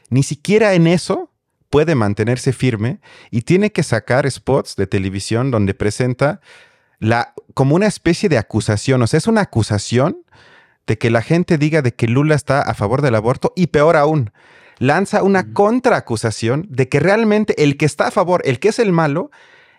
[0.10, 1.32] ni siquiera en eso
[1.70, 6.42] puede mantenerse firme y tiene que sacar spots de televisión donde presenta
[7.00, 10.24] la como una especie de acusación, o sea, es una acusación
[10.88, 13.98] de que la gente diga de que Lula está a favor del aborto y peor
[13.98, 14.32] aún,
[14.80, 18.92] lanza una contraacusación de que realmente el que está a favor, el que es el
[18.92, 19.32] malo,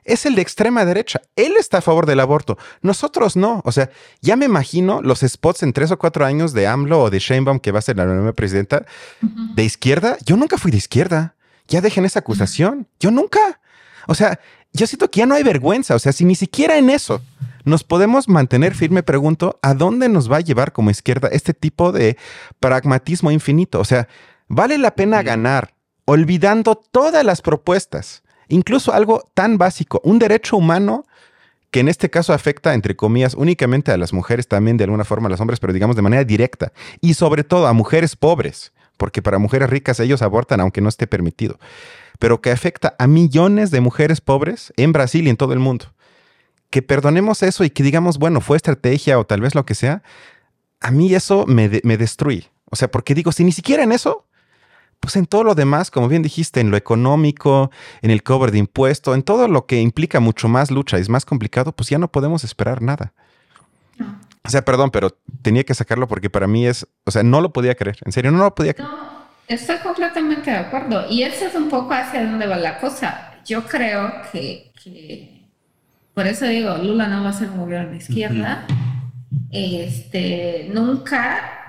[0.05, 1.21] es el de extrema derecha.
[1.37, 2.59] Él está a favor del aborto.
[2.81, 3.63] Nosotros no.
[3.65, 7.11] O sea, ya me imagino los spots en tres o cuatro años de AMLO o
[7.11, 8.85] de Sheinbaum, que va a ser la nueva presidenta,
[9.21, 10.17] de izquierda.
[10.25, 11.35] Yo nunca fui de izquierda.
[11.69, 12.89] Ya dejen esa acusación.
[12.99, 13.61] Yo nunca.
[14.07, 14.41] O sea,
[14.73, 15.95] yo siento que ya no hay vergüenza.
[15.95, 17.23] O sea, si ni siquiera en eso
[17.65, 21.93] nos podemos mantener firme, pregunto, ¿a dónde nos va a llevar como izquierda este tipo
[21.93, 22.17] de
[22.59, 23.79] pragmatismo infinito?
[23.79, 24.09] O sea,
[24.49, 31.07] vale la pena ganar olvidando todas las propuestas incluso algo tan básico, un derecho humano
[31.71, 35.29] que en este caso afecta, entre comillas, únicamente a las mujeres, también de alguna forma
[35.29, 39.23] a los hombres, pero digamos de manera directa, y sobre todo a mujeres pobres, porque
[39.23, 41.59] para mujeres ricas ellos abortan aunque no esté permitido,
[42.19, 45.87] pero que afecta a millones de mujeres pobres en Brasil y en todo el mundo.
[46.69, 50.03] Que perdonemos eso y que digamos, bueno, fue estrategia o tal vez lo que sea,
[50.81, 52.51] a mí eso me, me destruye.
[52.67, 54.27] O sea, porque digo, si ni siquiera en eso,
[55.03, 58.59] pues en todo lo demás, como bien dijiste, en lo económico, en el cover de
[58.59, 61.99] impuesto, en todo lo que implica mucho más lucha y es más complicado, pues ya
[61.99, 63.13] no podemos esperar nada.
[63.99, 64.17] No.
[64.45, 65.11] O sea, perdón, pero
[65.43, 67.97] tenía que sacarlo porque para mí es, o sea, no lo podía creer.
[68.05, 68.91] En serio, no lo podía creer.
[68.91, 71.05] No, estoy completamente de acuerdo.
[71.11, 73.35] Y eso es un poco hacia dónde va la cosa.
[73.45, 75.43] Yo creo que, que-
[76.15, 78.67] por eso digo, Lula no va a ser un gobierno de izquierda.
[79.51, 81.69] Este, nunca,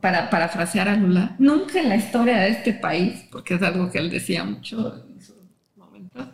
[0.00, 3.98] para parafrasear a Lula, nunca en la historia de este país, porque es algo que
[3.98, 5.36] él decía mucho en sus
[5.74, 6.28] momentos,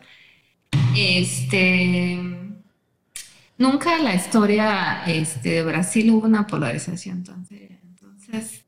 [0.95, 2.19] este,
[3.57, 7.19] nunca en la historia este, de Brasil hubo una polarización.
[7.19, 8.65] Entonces,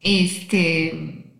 [0.00, 1.32] este,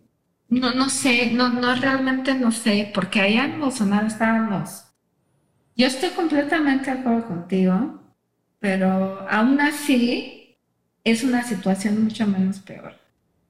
[0.48, 4.84] no, no sé, no, no realmente no sé, porque allá en Bolsonaro estábamos.
[5.76, 8.05] Yo estoy completamente de acuerdo contigo,
[8.58, 10.58] pero aún así
[11.04, 12.94] es una situación mucho menos peor.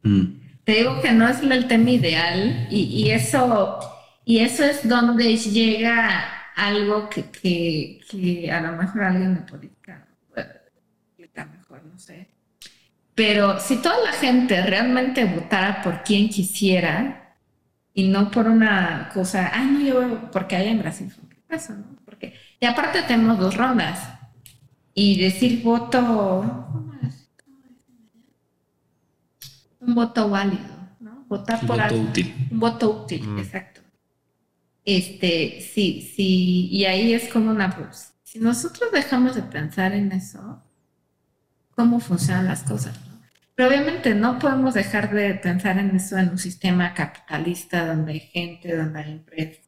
[0.02, 0.24] Mm.
[0.64, 3.78] Te digo que no es el tema ideal y, y eso,
[4.24, 10.06] y eso es donde llega algo que, que, que a lo mejor alguien de política
[11.44, 12.28] mejor, no sé.
[13.14, 17.36] Pero si toda la gente realmente votara por quien quisiera
[17.94, 21.74] y no por una cosa, ah, no, yo porque hay en Brasil, ¿qué pasa?
[21.74, 21.96] No?
[22.04, 24.15] Porque, y aparte tenemos dos rondas.
[24.96, 26.00] Y decir voto,
[29.80, 31.24] un voto válido, ¿no?
[31.28, 32.00] Votar Un por voto algo.
[32.08, 32.48] útil.
[32.50, 33.38] Un voto útil, Mm.
[33.38, 33.80] exacto.
[34.84, 40.12] Este, sí, sí, y ahí es como una, pues, si nosotros dejamos de pensar en
[40.12, 40.62] eso,
[41.74, 43.20] cómo funcionan las cosas, ¿no?
[43.54, 48.20] Pero obviamente no podemos dejar de pensar en eso en un sistema capitalista donde hay
[48.20, 49.66] gente, donde hay empresas.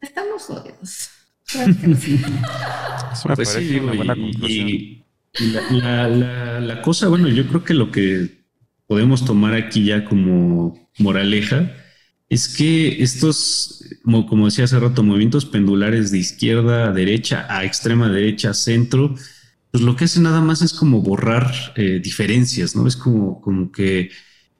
[0.00, 1.10] Estamos jodidos.
[1.46, 2.20] Claro que sí.
[3.12, 4.68] Eso me Pues parece una buena y- conclusión.
[4.68, 5.04] y,
[5.38, 8.44] y la, la- la- la cosa, bueno, yo creo que lo que
[8.86, 11.72] podemos tomar aquí ya como moraleja
[12.28, 17.64] es que estos, como, como decía hace rato, movimientos pendulares de izquierda a derecha, a
[17.64, 19.14] extrema derecha, centro,
[19.70, 22.86] pues lo que hace nada más es como borrar eh, diferencias, ¿no?
[22.88, 24.10] Es como, como que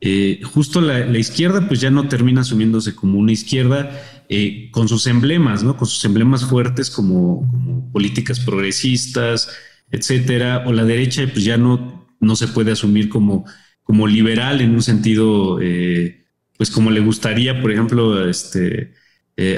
[0.01, 3.91] eh, justo la, izquierda pues ya no termina asumiéndose como una izquierda
[4.29, 5.77] eh, con sus emblemas, ¿no?
[5.77, 9.49] Con sus emblemas fuertes como, políticas progresistas,
[9.91, 13.47] etcétera, o la derecha pues ya no, no se puede asumir como,
[13.83, 16.27] como liberal en un sentido, eh,
[16.59, 18.93] pues como le gustaría, por ejemplo, este,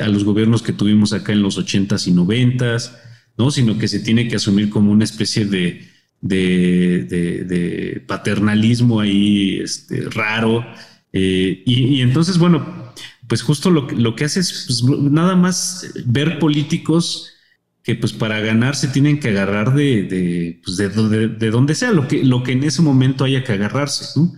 [0.03, 2.93] a los gobiernos que tuvimos acá en los 80s y 90s,
[3.37, 3.51] ¿no?
[3.51, 5.89] Sino que se tiene que asumir como una especie de,
[6.21, 10.65] de, paternalismo ahí este, raro.
[11.13, 12.93] eh, y, entonces, bueno,
[13.27, 17.35] pues justo lo, lo que hace es pues, nada más ver políticos
[17.89, 22.07] que pues para ganar se tienen que agarrar de, pues, de, de donde sea, lo
[22.07, 24.31] que, lo que en ese momento haya que agarrarse, ¿no?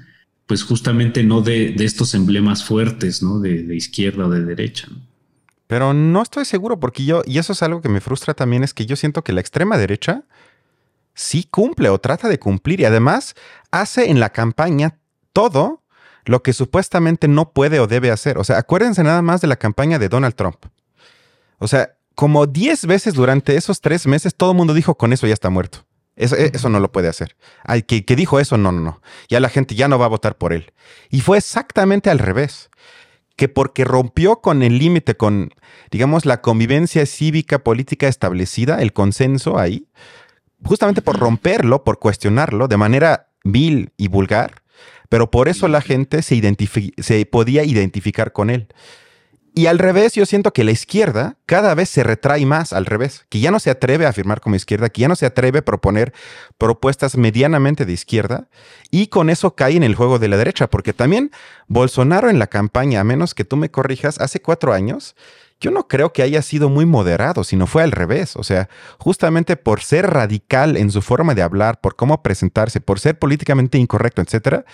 [0.46, 3.40] Pues justamente no de, de estos emblemas fuertes, ¿no?
[3.40, 4.86] De, izquierda o de derecha.
[5.66, 8.72] Pero no estoy seguro porque yo, y eso es algo que me frustra también, es
[8.72, 10.22] que yo siento que la extrema derecha
[11.20, 13.34] sí cumple o trata de cumplir y además
[13.70, 14.98] hace en la campaña
[15.32, 15.82] todo
[16.24, 18.38] lo que supuestamente no puede o debe hacer.
[18.38, 20.56] O sea, acuérdense nada más de la campaña de Donald Trump.
[21.58, 25.26] O sea, como 10 veces durante esos tres meses todo el mundo dijo con eso
[25.26, 25.86] ya está muerto.
[26.16, 27.36] Eso, e- eso no lo puede hacer.
[27.64, 29.02] Ay, que, que dijo eso, no, no, no.
[29.28, 30.72] Ya la gente ya no va a votar por él.
[31.10, 32.70] Y fue exactamente al revés
[33.36, 35.50] que porque rompió con el límite, con,
[35.90, 39.86] digamos, la convivencia cívica política establecida, el consenso ahí,
[40.64, 44.62] justamente por romperlo, por cuestionarlo de manera vil y vulgar,
[45.08, 46.40] pero por eso la gente se,
[46.98, 48.68] se podía identificar con él.
[49.52, 53.26] Y al revés, yo siento que la izquierda cada vez se retrae más al revés,
[53.28, 55.64] que ya no se atreve a afirmar como izquierda, que ya no se atreve a
[55.64, 56.12] proponer
[56.56, 58.48] propuestas medianamente de izquierda,
[58.92, 61.32] y con eso cae en el juego de la derecha, porque también
[61.66, 65.16] Bolsonaro en la campaña, a menos que tú me corrijas, hace cuatro años,
[65.60, 68.34] yo no creo que haya sido muy moderado, sino fue al revés.
[68.36, 72.98] O sea, justamente por ser radical en su forma de hablar, por cómo presentarse, por
[72.98, 74.64] ser políticamente incorrecto, etcétera,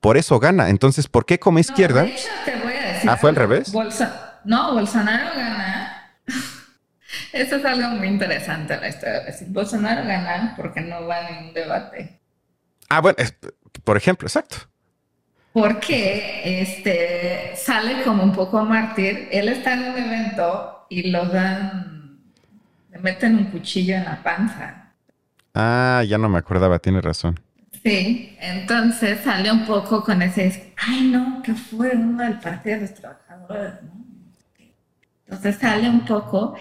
[0.00, 0.68] por eso gana.
[0.68, 2.02] Entonces, ¿por qué como izquierda?
[2.02, 3.72] No, de hecho, te voy a decir Ah, ¿fue al revés?
[3.72, 6.12] Bolsa- no, Bolsonaro gana.
[7.32, 9.18] Eso es algo muy interesante la historia.
[9.20, 12.20] Es decir, Bolsonaro gana porque no va a ningún debate.
[12.88, 13.34] Ah, bueno, es-
[13.82, 14.56] por ejemplo, exacto.
[15.54, 19.28] Porque este, sale como un poco mártir.
[19.30, 22.18] Él está en un evento y lo dan,
[22.90, 24.92] le meten un cuchillo en la panza.
[25.54, 27.38] Ah, ya no me acordaba, tiene razón.
[27.84, 32.80] Sí, entonces sale un poco con ese, ay no, que fue uno del Partido de
[32.82, 34.04] los Trabajadores, ¿no?
[35.26, 36.56] Entonces sale un poco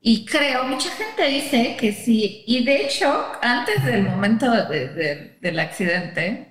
[0.00, 5.38] y creo, mucha gente dice que sí, y de hecho, antes del momento de- de-
[5.42, 6.47] del accidente,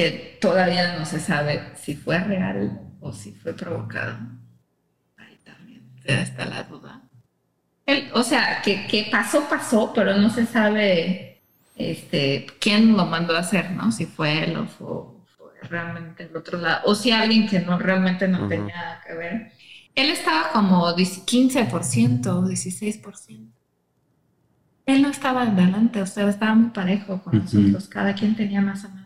[0.00, 4.18] que todavía no se sabe si fue real o si fue provocado,
[5.16, 7.02] ahí también está la duda.
[7.86, 11.42] Él- o sea, que, que pasó, pasó, pero no se sabe
[11.76, 13.90] este, quién lo mandó a hacer, ¿no?
[13.92, 14.88] Si fue él o fue,
[15.36, 18.48] fue realmente el otro lado, o si alguien que no realmente no Ujú.
[18.48, 19.52] tenía nada que ver.
[19.94, 23.52] Él estaba como 10 15%, 16%.
[24.86, 27.44] Él no estaba adelante, o sea, estaba muy parejo con Ujú.
[27.44, 28.99] nosotros, cada quien tenía más o menos.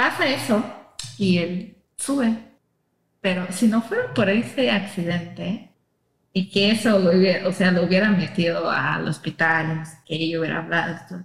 [0.00, 0.64] Pasa eso
[1.18, 2.34] y él sube,
[3.20, 5.74] pero si no fuera por ese accidente
[6.32, 10.60] y que eso lo hubiera, o sea, lo hubiera metido al hospital, qué, yo hubiera
[10.60, 11.22] hablado esto,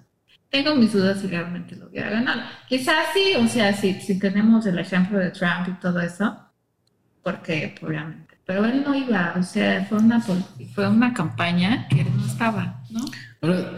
[0.49, 2.41] tengo mis dudas si realmente lo hubiera ganado.
[2.67, 6.38] Quizás sí, o sea, si, si tenemos el ejemplo de Trump y todo eso,
[7.23, 12.07] porque obviamente, pero él no iba, o sea, fue una, fue una campaña que él
[12.13, 13.05] no estaba, ¿no?
[13.41, 13.73] Ahora,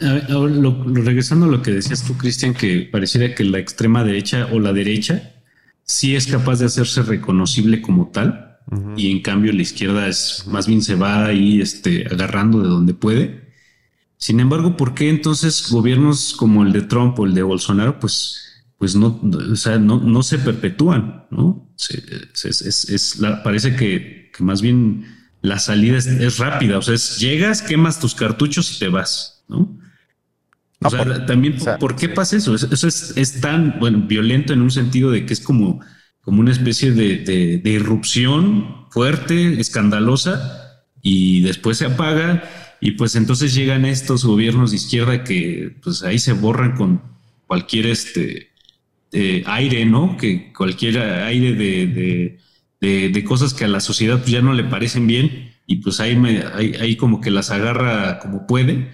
[0.00, 3.58] a- ahora lo- lo- regresando a lo que decías tú, Cristian, que pareciera que la
[3.58, 5.32] extrema derecha o la derecha
[5.84, 8.44] sí es capaz de hacerse reconocible como tal,
[8.98, 12.92] y en cambio la izquierda es más bien se va ahí este, agarrando de donde
[12.92, 13.48] puede.
[14.18, 18.64] Sin embargo, ¿por qué entonces gobiernos como el de Trump o el de Bolsonaro, pues,
[18.76, 19.18] pues no,
[19.52, 21.66] o sea, no, no se perpetúan, ¿no?
[22.44, 25.06] es, parece que, más bien
[25.40, 29.78] la salida es, rápida, o sea, llegas, quemas tus cartuchos y te vas, ¿no?
[30.80, 32.54] O sea, también, ¿por qué pasa eso?
[32.54, 35.80] Eso es, tan, bueno, violento en un sentido de que es como,
[36.20, 37.18] como una especie de,
[37.58, 40.68] de irrupción fuerte, escandalosa,
[41.02, 42.42] y después se apaga
[42.80, 47.02] y pues entonces llegan estos gobiernos de izquierda que pues ahí se borran con
[47.46, 48.50] cualquier este
[49.12, 50.16] eh, aire, ¿no?
[50.16, 52.38] Que cualquier aire de,
[52.80, 56.16] de, cosas que a la sociedad pues, ya no le parecen bien y pues ahí,
[56.16, 58.90] me, ahí, como que las agarra como puede.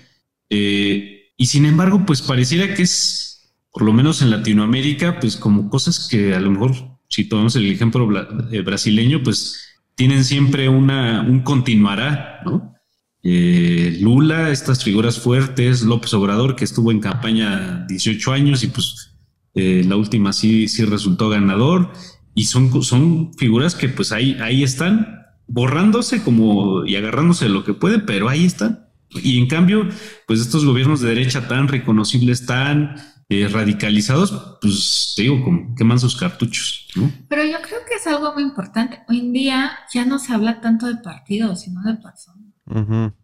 [0.50, 5.68] Eh, y sin embargo, pues pareciera que es, por lo menos en Latinoamérica, pues como
[5.68, 6.72] cosas que a lo mejor,
[7.08, 8.08] si tomamos el ejemplo
[8.50, 12.74] eh, brasileño, pues tienen siempre una, un continuará, ¿no?
[13.22, 19.10] Eh, Lula, estas figuras fuertes, López Obrador, que estuvo en campaña 18 años y pues
[19.54, 21.92] la última sí, sí resultó ganador.
[22.34, 27.74] Y son, son figuras que pues ahí, ahí están, borrándose como y agarrándose lo que
[27.74, 28.83] pueden, pero ahí están.
[29.22, 29.88] Y en cambio,
[30.26, 32.96] pues estos gobiernos de derecha tan reconocibles, tan
[33.28, 36.88] eh, radicalizados, pues te digo, como queman sus cartuchos.
[37.28, 39.00] Pero yo creo que es algo muy importante.
[39.08, 43.14] Hoy en día ya no se habla tanto de partidos, sino de personas.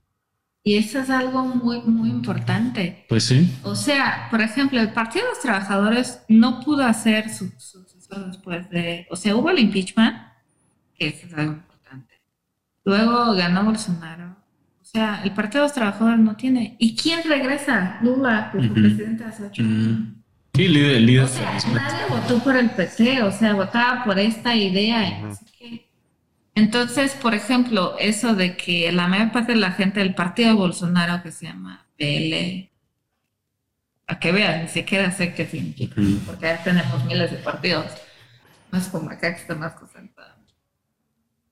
[0.62, 3.06] Y eso es algo muy, muy importante.
[3.08, 3.50] Pues sí.
[3.62, 8.68] O sea, por ejemplo, el Partido de los Trabajadores no pudo hacer su sucesor después
[8.70, 9.06] de.
[9.10, 10.16] O sea, hubo el impeachment,
[10.94, 12.20] que eso es algo importante.
[12.84, 14.36] Luego ganó Bolsonaro.
[14.90, 16.74] O sea, el Partido de los Trabajadores no tiene.
[16.80, 18.00] ¿Y quién regresa?
[18.02, 20.00] Lula, que presidente hace ocho años.
[20.52, 21.24] Sí, líder, líder.
[21.26, 25.22] O sea, nadie votó por el PT, o sea, votaba por esta idea.
[26.56, 30.54] Entonces, por ejemplo, eso de que la mayor parte de la gente del partido de
[30.56, 32.68] Bolsonaro, que se llama PL,
[34.08, 37.86] a que vean, ni siquiera sé qué significa, porque ya tenemos miles de partidos.
[38.72, 40.34] No es como acá que está más concentrado.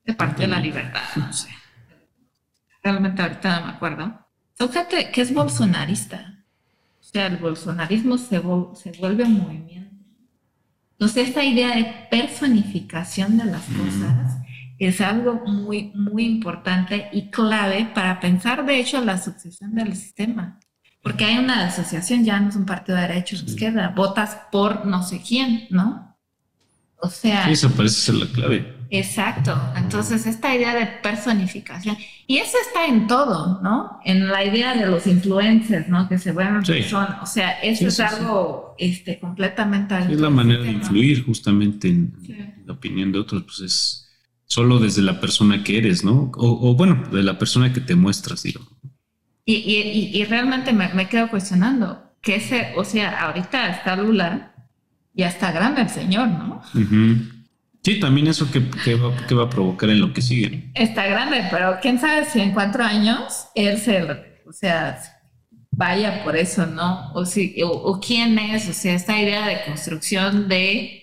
[0.04, 1.50] El Partido de la Libertad, no sé.
[2.82, 4.26] Realmente ahorita no me acuerdo.
[4.56, 6.44] Son gente que es bolsonarista.
[7.00, 8.42] O sea, el bolsonarismo se,
[8.74, 9.96] se vuelve un movimiento.
[10.92, 14.38] Entonces, esta idea de personificación de las cosas
[14.78, 20.58] es algo muy, muy importante y clave para pensar, de hecho, la sucesión del sistema.
[21.02, 24.86] Porque hay una asociación, ya no es un partido de derecha o izquierda, votas por
[24.86, 26.16] no sé quién, ¿no?
[27.00, 27.44] O sea...
[27.46, 28.77] Sí, eso parece ser la clave.
[28.90, 29.58] Exacto.
[29.76, 34.00] Entonces, esta idea de personificación, y eso está en todo, ¿no?
[34.04, 36.08] En la idea de los influencers, ¿no?
[36.08, 37.22] Que se vuelven personas.
[37.22, 39.98] O sea, eso es algo este, completamente...
[39.98, 42.14] Es la manera de influir justamente en,
[42.66, 44.08] la opinión de otros, pues es
[44.44, 46.32] solo desde la persona que eres, ¿no?
[46.36, 48.60] O, bueno, de la persona que te muestras, digo.
[49.44, 54.54] Y, y, y realmente me, me, quedo cuestionando, que ese, o sea, ahorita está Lula,
[55.14, 56.62] ya está grande el señor, ¿no?
[57.88, 58.60] Sí, también eso que,
[58.96, 60.70] va, que, va, a provocar en lo que sigue.
[60.74, 64.02] Está grande, pero quién sabe si en cuatro años él se,
[64.46, 65.00] o sea,
[65.70, 67.10] vaya por eso, ¿no?
[67.14, 71.02] O, si, o quién es, o sea, esta idea de construcción de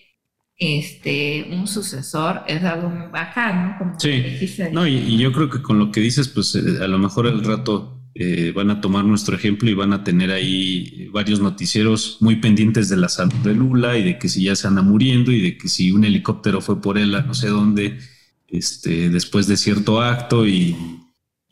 [0.57, 3.99] este, un sucesor es algo muy bacán, ¿no?
[3.99, 4.23] sí,
[4.71, 7.43] no, y, yo creo que con lo que dices, pues eh, a lo mejor al
[7.43, 12.37] rato eh, van a tomar nuestro ejemplo y van a tener ahí varios noticieros muy
[12.37, 15.41] pendientes de la salud de Lula y de que si ya se anda muriendo y
[15.41, 17.99] de que si un helicóptero fue por él a no sé dónde,
[18.47, 20.77] este, después de cierto acto y,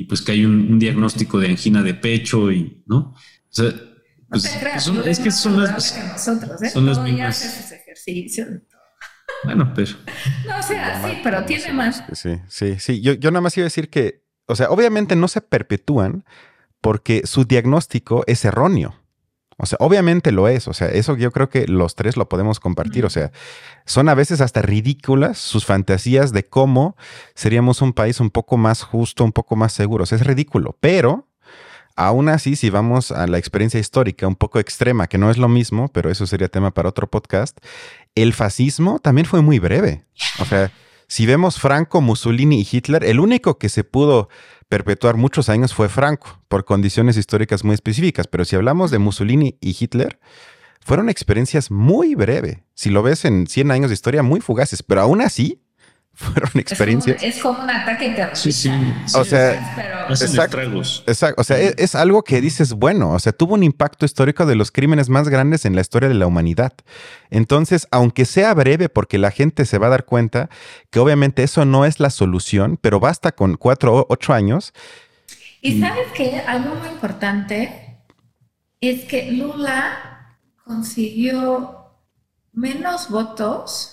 [0.07, 3.13] pues que hay un, diagnóstico de angina de pecho y, ¿no?
[3.13, 3.15] O
[3.49, 3.73] sea,
[4.29, 4.45] pues,
[5.05, 6.17] es que son las, ¿eh?
[6.17, 7.75] son las mismas.
[9.43, 9.91] Bueno, pero.
[10.47, 12.03] No, o sea, sí, pero tiene más.
[12.13, 13.01] Sí, sí, sí.
[13.01, 16.23] Yo, yo nada más iba a decir que, o sea, obviamente no se perpetúan
[16.83, 18.93] porque su diagnóstico es erróneo.
[19.57, 20.67] O sea, obviamente lo es.
[20.67, 23.05] O sea, eso yo creo que los tres lo podemos compartir.
[23.05, 23.31] O sea,
[23.85, 26.97] son a veces hasta ridículas sus fantasías de cómo
[27.35, 30.03] seríamos un país un poco más justo, un poco más seguro.
[30.03, 30.75] O sea, es ridículo.
[30.81, 31.29] Pero
[31.95, 35.47] aún así, si vamos a la experiencia histórica un poco extrema, que no es lo
[35.47, 37.57] mismo, pero eso sería tema para otro podcast,
[38.13, 40.03] el fascismo también fue muy breve.
[40.39, 40.69] O sea,
[41.07, 44.29] si vemos Franco, Mussolini y Hitler, el único que se pudo
[44.69, 48.27] perpetuar muchos años fue Franco, por condiciones históricas muy específicas.
[48.27, 50.19] Pero si hablamos de Mussolini y Hitler,
[50.81, 52.59] fueron experiencias muy breves.
[52.73, 54.83] Si lo ves en 100 años de historia, muy fugaces.
[54.83, 55.61] Pero aún así,
[56.13, 57.23] fueron experiencias.
[57.23, 58.35] Es como, un ataque terrorista.
[58.35, 58.69] Sí, sí.
[59.15, 60.57] o sea, exacto,
[61.37, 64.71] O sea, es, algo que dices, bueno, o sea, tuvo un impacto histórico de los
[64.71, 66.73] crímenes más grandes en la historia de la humanidad.
[67.29, 70.49] Entonces, aunque sea breve, porque la gente se va a dar cuenta
[70.91, 74.73] que obviamente eso no es la solución, pero basta con cuatro o ocho años.
[75.61, 77.97] Y sabes que algo muy importante
[78.81, 81.83] es que Lula consiguió
[82.51, 83.92] menos votos.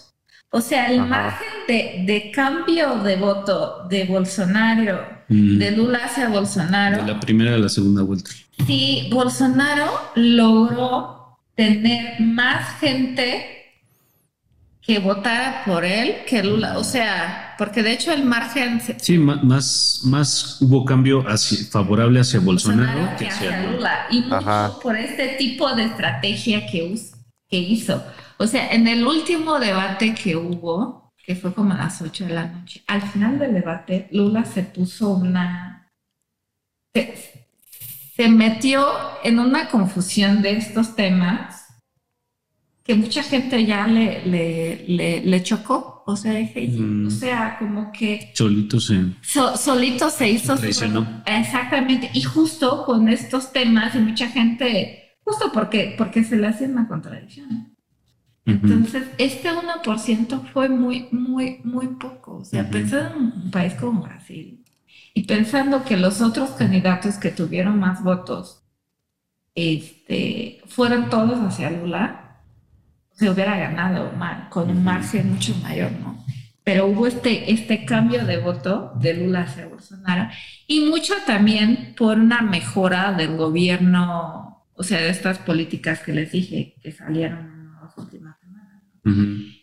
[0.50, 7.04] O sea, el margen de, de, cambio de voto de Bolsonaro, de Lula hacia Bolsonaro.
[7.04, 8.30] De la primera a la segunda vuelta.
[8.66, 13.60] Sí, Bolsonaro logró tener más gente
[14.80, 16.78] que votara por él que Lula.
[16.78, 18.80] O sea, porque de hecho el margen...
[18.98, 24.06] Sí, más, más hubo cambio hacia, favorable hacia Bolsonaro, que hacia, Lula.
[24.10, 26.98] Y mucho por este tipo de estrategia que,
[27.50, 28.02] que hizo.
[28.38, 32.34] O sea, en el último debate que hubo, que fue como a las 8 de
[32.34, 35.90] la noche, al final del debate, Lula se puso una...
[36.94, 37.14] Se,
[38.16, 38.86] se metió
[39.24, 41.60] en una confusión de estos temas
[42.90, 46.02] que mucha gente ya le, le, le, chocó.
[46.06, 47.06] O sea, mm.
[47.06, 48.32] o sea, como que...
[48.34, 49.12] Solito se...
[49.22, 50.54] solito se hizo...
[51.24, 52.10] exactamente.
[52.14, 56.88] Y justo con estos temas y mucha gente, justo porque, porque se le hace una
[56.88, 57.76] contradicción.
[58.46, 62.38] Entonces, este 1% fue muy, muy, muy poco.
[62.38, 64.64] O sea, pensando en un país como Brasil
[65.14, 68.64] y pensando que los otros candidatos que tuvieron más votos
[69.54, 72.42] este, fueron todos hacia Lula,
[73.12, 76.24] se hubiera ganado mal, con un margen mucho mayor, ¿no?
[76.64, 80.30] Pero hubo este, este cambio de voto de Lula hacia Bolsonaro
[80.66, 86.32] y mucho también por una mejora del gobierno, o sea, de estas políticas que les
[86.32, 88.82] dije que salieron en las últimas semanas.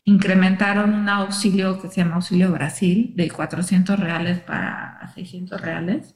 [0.03, 6.15] Incrementaron un auxilio que se llama Auxilio Brasil de 400 reales para 600 reales.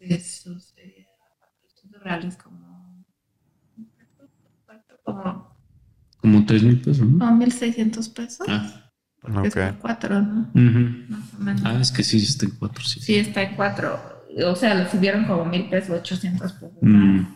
[0.00, 1.06] Eso sería
[1.38, 3.06] 400 reales como,
[5.04, 5.56] como
[6.20, 7.30] como 3 mil pesos, ¿no?
[7.30, 8.48] No, 1.600 pesos.
[8.48, 8.90] Ah.
[9.20, 9.62] Porque okay.
[9.62, 10.50] es por cuatro, ¿no?
[11.08, 11.62] Más o menos.
[11.64, 12.98] Ah, es que sí, está en cuatro, sí.
[12.98, 13.96] Sí, está en cuatro.
[14.44, 16.78] O sea, lo subieron como mil pesos, 800 pesos.
[16.82, 17.35] Mm.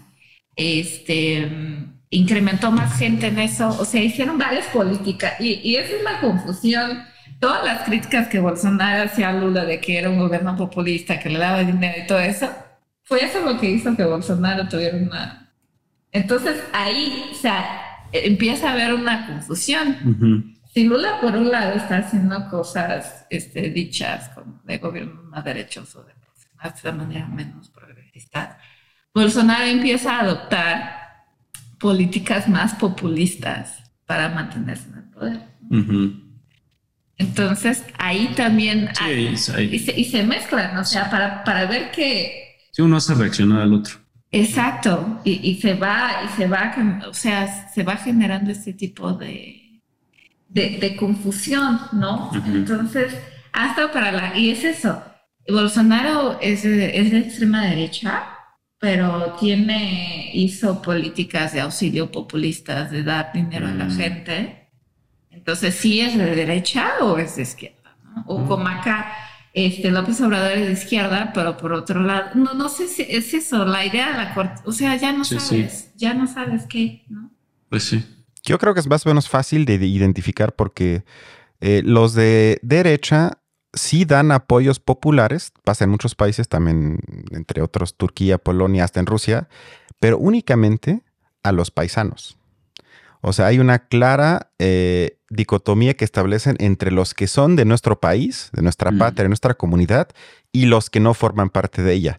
[0.63, 1.51] Este,
[2.11, 3.69] incrementó más gente en eso.
[3.81, 5.41] O sea, hicieron varias políticas.
[5.41, 7.03] Y, y esa es la confusión.
[7.39, 11.31] Todas las críticas que Bolsonaro hacía a Lula de que era un gobierno populista, que
[11.31, 12.51] le daba dinero y todo eso,
[13.05, 15.51] fue eso lo que hizo que Bolsonaro tuviera una...
[16.13, 17.81] Entonces, ahí, o sea,
[18.13, 20.59] empieza a haber una confusión.
[20.75, 26.05] Si Lula, por un lado, está haciendo cosas este, dichas como de gobierno más derechoso,
[26.05, 26.13] de,
[26.83, 28.59] de manera menos progresista,
[29.15, 31.01] Bolsonaro empieza a adoptar
[31.79, 35.41] políticas más populistas para mantenerse en el poder.
[37.17, 42.57] Entonces, ahí también Y, se, mezclan, o sea, para, para ver que...
[42.73, 43.97] Si uno hace reaccionar al otro.
[44.33, 46.73] Exacto, y, se va, y se va,
[47.09, 49.83] o sea, se va generando este tipo de,
[50.49, 52.31] de, confusión, ¿no?
[52.47, 53.13] Entonces,
[53.53, 55.03] hasta para la, y es eso,
[55.49, 58.23] Bolsonaro es, es de extrema derecha,
[58.81, 63.97] pero tiene, hizo políticas de auxilio populistas, de dar dinero a la mm.
[63.97, 64.69] gente.
[65.31, 67.95] Entonces, ¿sí es de derecha o es de izquierda?
[68.03, 68.25] ¿no?
[68.27, 69.13] O como acá,
[69.53, 73.35] este, López Obrador es de izquierda, pero por otro lado, no, no sé si es
[73.35, 77.05] eso, la idea de la corte, o sea, ya no sabes, ya no sabes qué,
[77.11, 77.31] ¿no?
[77.69, 78.03] Pues sí.
[78.43, 81.05] Yo creo que es más o menos fácil de identificar porque
[81.61, 83.40] eh, los de derecha
[83.73, 87.01] sí dan apoyos populares, pasa en muchos países, también
[87.31, 89.49] entre otros Turquía, Polonia, hasta en Rusia,
[90.01, 91.03] pero únicamente
[91.43, 92.37] a los paisanos.
[93.23, 98.01] O sea, hay una clara eh, dicotomía que establecen entre los que son de nuestro
[98.01, 100.09] país, de nuestra patria, de nuestra comunidad,
[100.53, 102.19] y los que no forman parte de ella.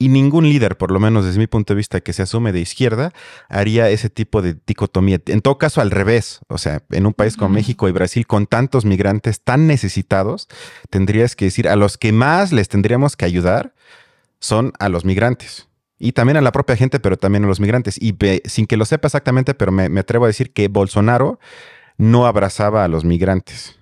[0.00, 2.60] Y ningún líder, por lo menos desde mi punto de vista, que se asume de
[2.60, 3.12] izquierda,
[3.50, 5.20] haría ese tipo de dicotomía.
[5.26, 6.40] En todo caso, al revés.
[6.48, 10.48] O sea, en un país como México y Brasil, con tantos migrantes tan necesitados,
[10.88, 13.74] tendrías que decir, a los que más les tendríamos que ayudar
[14.38, 15.68] son a los migrantes
[16.00, 17.98] y también a la propia gente, pero también a los migrantes.
[18.00, 21.38] Y sin que lo sepa exactamente, pero me, atrevo a decir que Bolsonaro
[21.98, 23.78] no abrazaba a los migrantes.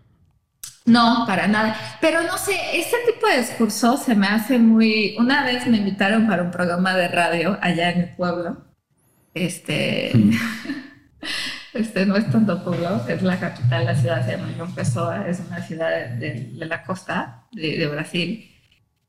[0.88, 1.76] No, para nada.
[2.00, 5.16] Pero no sé, este tipo de discurso se me hace muy...
[5.18, 8.64] Una vez me invitaron para un programa de radio allá en el pueblo.
[9.34, 10.10] Este...
[10.14, 10.32] Mm.
[11.74, 15.40] este no es tanto pueblo, es la capital, la ciudad se llama João Pessoa, es
[15.46, 18.48] una ciudad de, la costa de Brasil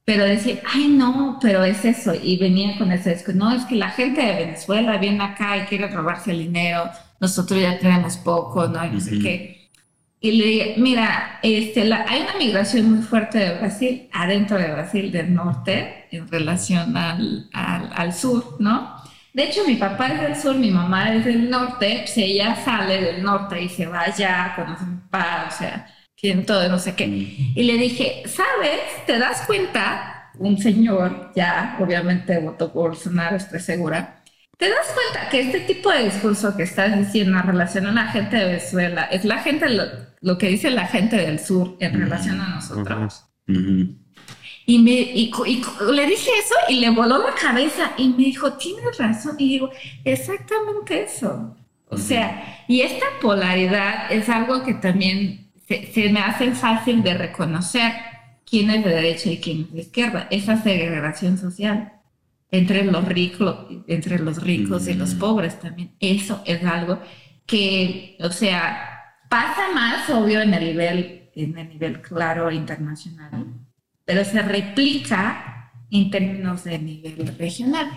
[0.09, 3.75] pero decir, ay no, pero es eso, y venía con ese discurso, no, es que
[3.75, 8.67] la gente de Venezuela viene acá y quiere robarse el dinero, nosotros ya tenemos poco,
[8.67, 9.59] no, y no sé qué.
[10.22, 15.11] Y le dije, mira, este, hay una migración muy fuerte de Brasil, adentro de Brasil,
[15.11, 18.99] del norte, en relación al, al, al sur, ¿no?
[19.34, 22.99] De hecho, mi papá es del sur, mi mamá es del norte, si ella sale
[23.01, 26.80] del norte y se va allá, conoce a mi papá, o sea, siento de no
[26.80, 27.05] sé qué.
[27.05, 28.82] Y le dije, ¿sabes?
[29.05, 34.18] ¿Te das cuenta un señor, ya obviamente votó por Bolsonaro, estoy segura,
[34.60, 38.07] te das cuenta que este tipo de discurso que estás diciendo en relación a la
[38.07, 39.68] gente de Venezuela es la gente,
[40.20, 43.24] lo, que dice la gente del sur en relación a nosotros.
[44.66, 45.32] Y, me, y,
[45.93, 49.38] le dije eso y le voló la cabeza y me dijo, tienes razón.
[49.38, 49.70] Y digo,
[50.03, 51.55] exactamente eso.
[51.88, 57.14] O sea, y esta polaridad es algo que también se, se, me hace fácil de
[57.14, 57.93] reconocer
[58.45, 60.28] quién es de derecha y quién es de izquierda.
[60.30, 61.93] Esa segregación social
[62.52, 65.20] entre los ricos, entre los ricos y los mm.
[65.20, 65.95] pobres también.
[66.00, 67.00] Eso es algo
[67.45, 73.45] que, o sea, pasa más obvio en el nivel, en el nivel claro internacional
[74.10, 77.91] pero se replica en términos de nivel regional.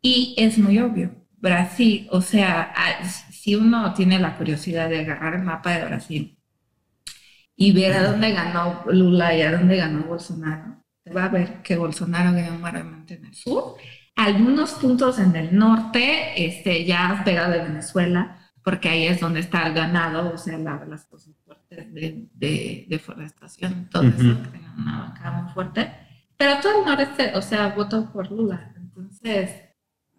[0.00, 1.14] Y es muy obvio.
[1.36, 2.74] Brasil, o sea,
[3.30, 6.36] si uno tiene la curiosidad de agarrar el mapa de Brasil
[7.54, 11.76] y ver a dónde ganó Lula y a dónde ganó Bolsonaro, va a ver que
[11.76, 13.74] Bolsonaro ganó mayormente en el sur.
[14.14, 19.66] Algunos puntos en el norte, este, ya pegado de Venezuela, porque ahí es donde está
[19.66, 24.36] el ganado, o sea, las cosas fuertes de, deforestación, entonces
[24.76, 25.92] una bancada muy fuerte,
[26.36, 28.72] pero todo el noreste, o sea, votó por Lula.
[28.76, 29.50] Entonces,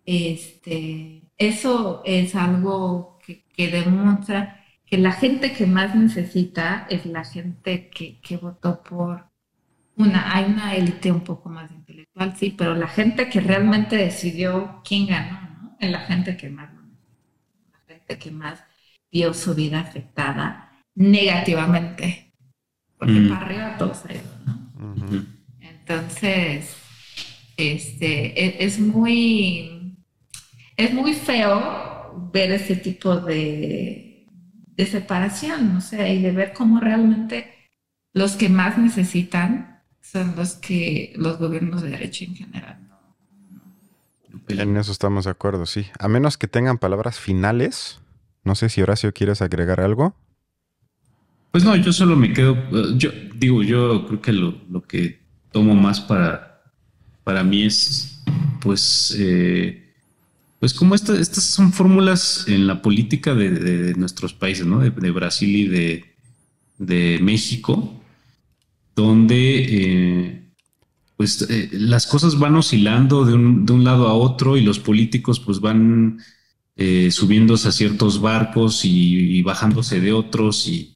[0.06, 7.24] este, eso es algo que, que, demuestra que la gente que más necesita es la
[7.24, 9.33] gente que, que votó por
[9.96, 14.82] una, hay una élite un poco más intelectual, sí, pero la gente que realmente decidió
[14.84, 15.78] quién ganó, ¿no?
[15.80, 16.70] Es la gente que más
[17.72, 18.64] la gente que más
[19.12, 22.34] vio su vida afectada negativamente.
[22.98, 23.30] Porque mm.
[23.30, 24.64] para arriba todos ellos, ¿no?
[25.62, 26.76] Entonces,
[27.58, 29.98] este, e, es, muy,
[30.78, 34.26] es muy feo ver ese tipo de,
[34.66, 37.54] de separación, o sea, y de ver cómo realmente
[38.14, 39.73] los que más necesitan
[40.04, 42.80] son los que los gobiernos de derecha en general.
[44.50, 45.88] En eso estamos de acuerdo, sí.
[45.98, 48.00] A menos que tengan palabras finales.
[48.44, 50.16] No sé si Horacio quieres agregar algo.
[51.52, 52.58] Pues no, yo solo me quedo,
[52.98, 55.20] yo digo, yo creo que lo, que
[55.52, 56.64] tomo más para,
[57.24, 58.24] para mí es,
[58.60, 59.94] pues, eh,
[60.60, 64.80] pues como estas son fórmulas en la política de, nuestros países, ¿no?
[64.80, 66.06] De, Brasil y de,
[66.80, 68.03] de México,
[68.96, 70.50] donde eh,
[71.18, 74.80] pues eh, las cosas van oscilando de un, de un, lado a otro y los
[74.80, 76.20] políticos pues van
[77.12, 80.94] subiéndose a ciertos barcos y, bajándose de otros y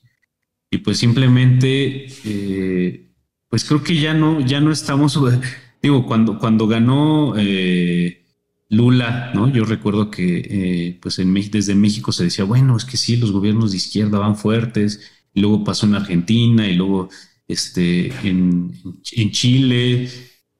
[0.70, 3.10] y pues simplemente, eh,
[3.50, 5.18] pues creo que ya no, ya no estamos,
[5.82, 8.26] digo, cuando, cuando ganó eh,
[8.70, 9.50] Lula, ¿no?
[9.52, 13.32] Yo recuerdo que eh, pues en, desde México se decía, bueno, es que sí, los
[13.32, 15.00] gobiernos de izquierda van fuertes,
[15.34, 17.10] y luego pasó en Argentina y luego
[17.48, 18.74] este, en,
[19.12, 20.10] en Chile.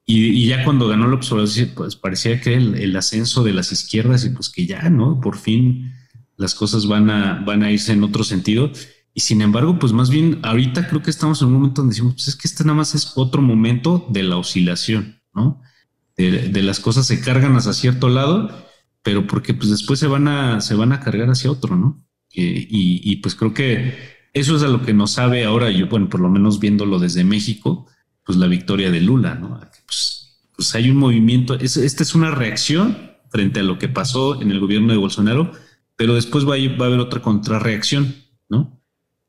[0.06, 4.24] Y, ya cuando ganó la observación, pues parecía que el, el, ascenso de las izquierdas
[4.24, 5.20] y pues que ya, ¿no?
[5.20, 5.92] Por fin
[6.38, 8.70] las cosas van a, van a irse en otro sentido.
[9.12, 12.14] Y sin embargo, pues más bien ahorita creo que estamos en un momento donde decimos,
[12.14, 15.60] pues es que este nada más es otro momento de la oscilación, ¿no?
[16.16, 18.66] De, las cosas se cargan hacia cierto lado,
[19.02, 22.04] pero porque pues después se van a, se van a cargar hacia otro, ¿no?
[22.34, 26.08] Eh, y, pues creo que eso es a lo que nos sabe ahora, yo, bueno,
[26.08, 27.86] por lo menos viéndolo desde México,
[28.24, 29.60] pues la victoria de Lula, ¿no?
[29.86, 34.50] Pues, pues hay un movimiento, esta es una reacción frente a lo que pasó en
[34.50, 35.52] el gobierno de Bolsonaro,
[35.96, 38.14] pero después va a, va a haber otra contrarreacción,
[38.48, 38.78] ¿no?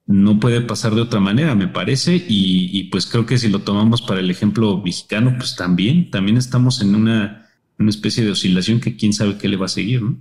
[0.10, 4.02] no puede pasar de otra manera, me parece, y, pues creo que si lo tomamos
[4.02, 7.48] para el ejemplo mexicano, pues también, también estamos en una,
[7.78, 10.18] especie de oscilación que quién sabe qué le va a seguir, ¿no?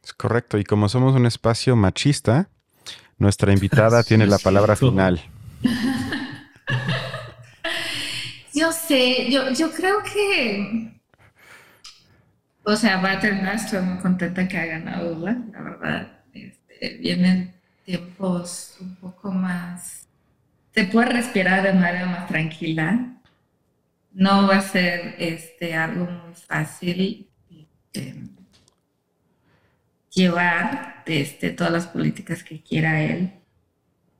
[0.00, 2.50] Es correcto, y como somos un espacio machista,
[3.18, 5.20] nuestra invitada tiene la palabra final.
[8.54, 10.92] Yo sé, yo, yo creo que,
[12.64, 16.08] o sea, va a terminar, estoy muy contenta que ha ganado la verdad.
[16.34, 17.54] Este, vienen
[17.86, 20.06] tiempos un poco más,
[20.74, 23.16] se puede respirar de manera más tranquila.
[24.12, 28.14] No va a ser este, algo muy fácil este,
[30.14, 33.32] llevar este, todas las políticas que quiera él,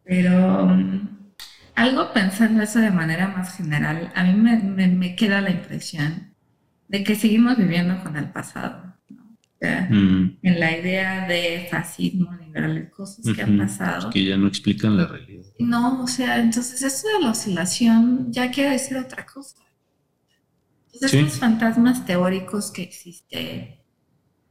[0.05, 1.09] pero um,
[1.75, 6.35] algo pensando eso de manera más general, a mí me, me queda la impresión
[6.89, 8.93] de que seguimos viviendo con el pasado.
[9.63, 10.39] Mm.
[10.43, 14.11] en la idea de fascismo, liberales, cosas que han pasado.
[14.11, 15.45] Que ya no explican la realidad.
[15.61, 19.63] No, o sea, entonces eso de la oscilación ya quiere decir otra cosa.
[20.93, 23.77] Entonces, esos fantasmas teóricos que existen,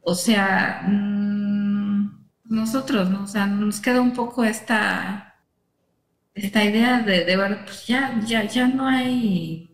[0.01, 3.23] o sea, mm, nosotros, ¿no?
[3.23, 5.35] O sea, nos queda un poco esta,
[6.33, 9.71] esta idea de, de ver, pues ya, ya, ya no hay,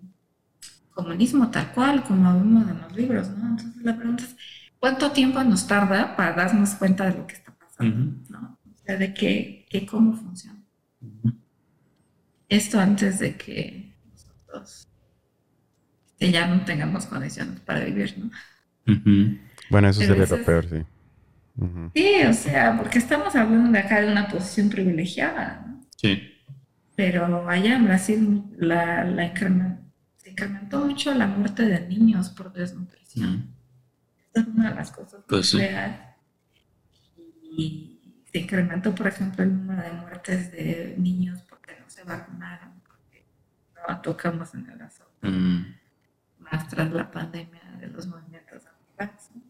[0.97, 3.49] comunismo tal cual, como vemos en los libros, ¿no?
[3.49, 4.35] Entonces la pregunta es,
[4.79, 8.57] ¿cuánto tiempo nos tarda para darnos cuenta de lo que está pasando, ¿no?
[8.65, 10.59] O sea, de qué, cómo funciona.
[12.49, 14.87] Esto antes de que nosotros
[16.19, 18.31] ya no tengamos condiciones para vivir, ¿no?
[19.69, 20.83] Bueno, eso sería lo peor, sí.
[21.95, 25.81] Sí, o sea, porque estamos hablando de acá de una posición privilegiada, ¿no?
[25.95, 26.33] Sí.
[26.95, 29.33] Pero allá en Brasil la, la
[30.17, 33.55] se incrementó mucho la muerte de niños por desnutrición.
[34.33, 35.99] Esa es una de las cosas pues reales.
[37.41, 42.81] Y se incrementó, por ejemplo, el número de muertes de niños porque no se vacunaron,
[42.85, 43.25] porque
[43.87, 45.27] no tocamos en el asunto.
[46.39, 48.63] Más tras la pandemia de los movimientos
[48.97, 49.46] anti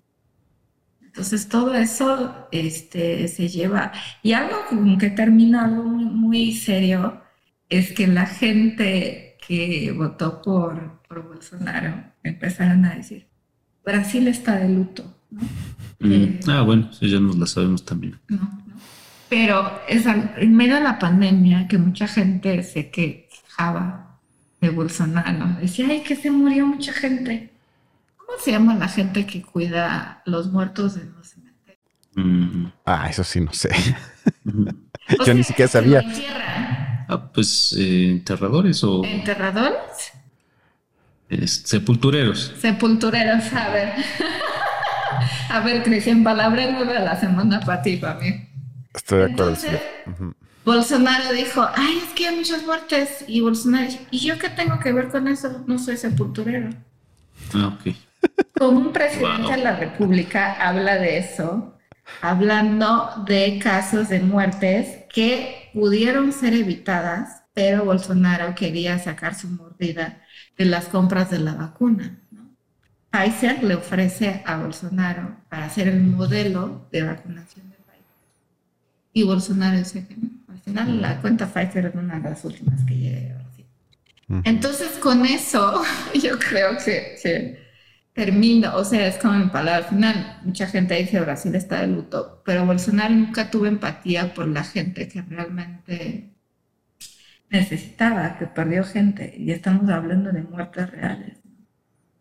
[1.17, 3.91] entonces todo eso este, se lleva.
[4.21, 4.55] Y algo
[4.99, 7.23] que termina algo muy, serio
[7.69, 13.25] es que la gente que votó por, por Bolsonaro empezaron a decir,
[13.83, 15.11] Brasil está de luto.
[15.31, 16.11] Mm.
[16.11, 18.19] Eh, ah, bueno, eso ya nos lo sabemos también.
[19.27, 24.19] Pero es en medio de la pandemia que mucha gente se quejaba
[24.61, 25.57] de Bolsonaro.
[25.59, 27.56] Decía, ay, que se murió mucha gente.
[28.27, 31.81] ¿Cómo se llama la gente que cuida los muertos en los cementerios?
[32.13, 32.65] Mm.
[32.85, 33.69] Ah, eso sí, no sé.
[35.25, 36.03] Yo ni siquiera sabía.
[37.07, 39.03] Ah, pues eh, enterradores o.
[39.05, 40.11] ¿Enterradores?
[41.45, 42.53] sepultureros.
[42.59, 43.93] Sepultureros, a ver.
[45.49, 48.47] a ver, Cristian, palabra nueva la semana para ti, para mí.
[48.93, 49.55] Estoy de acuerdo.
[50.65, 53.23] Bolsonaro dijo, ay, es que hay muchas muertes.
[53.25, 55.63] Y Bolsonaro ¿y yo qué tengo que ver con eso?
[55.65, 56.69] No soy sepulturero.
[57.53, 57.95] Ah, ok.
[58.57, 61.77] Como un presidente de la República habla de eso,
[62.21, 70.21] hablando de casos de muertes que pudieron ser evitadas, pero Bolsonaro quería sacar su mordida
[70.57, 72.19] de las compras de la vacuna.
[73.11, 78.05] Pfizer le ofrece a Bolsonaro para hacer el modelo de vacunación de Pfizer.
[79.13, 80.29] Y Bolsonaro dice que no.
[80.47, 83.35] Al final la cuenta Pfizer es una de las últimas que llegue
[84.43, 85.81] Entonces con eso
[86.21, 87.66] yo creo que
[88.17, 90.39] termina, o sea, es como en palabra final.
[90.43, 95.07] Mucha gente dice Brasil está de luto, pero Bolsonaro nunca tuvo empatía por la gente
[95.07, 96.33] que realmente
[97.51, 99.35] necesitaba, que perdió gente.
[99.37, 101.37] Y estamos hablando de muertes reales.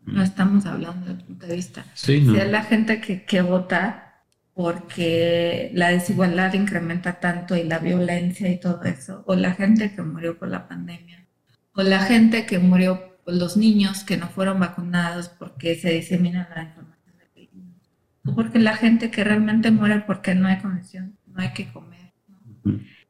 [0.05, 1.83] No, estamos hablando del punto de vista.
[1.95, 4.21] Sí, Si es la gente que, que vota
[4.53, 10.03] porque la desigualdad incrementa tanto y la violencia y todo eso, o la gente que
[10.03, 11.25] murió por la pandemia,
[11.73, 16.63] o la gente que murió los niños que no fueron vacunados porque se disemina la
[16.63, 17.91] información del virus,
[18.25, 22.13] o porque la gente que realmente muere porque no hay condición, no hay que comer.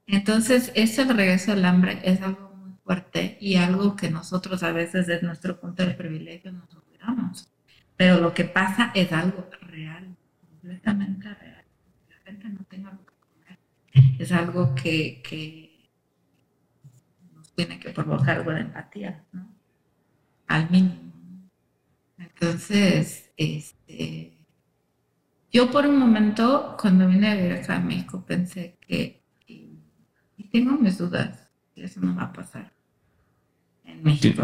[0.07, 5.07] Entonces, ese regreso al hambre es algo muy fuerte y algo que nosotros a veces
[5.07, 7.51] desde nuestro punto de privilegio nos olvidamos.
[7.95, 10.15] Pero lo que pasa es algo real,
[10.49, 11.65] completamente real.
[12.09, 13.59] La gente no tenga lo que comer.
[14.20, 15.89] Es algo que, que
[17.34, 19.57] nos tiene que provocar algo de empatía, ¿no?
[20.48, 21.12] Al mínimo.
[22.18, 24.38] Entonces, este,
[25.52, 29.80] yo por un momento, cuando vine a vivir acá a México, pensé que, y,
[30.52, 32.74] tengo mis dudas, que eso no va a pasar
[33.84, 34.43] en México.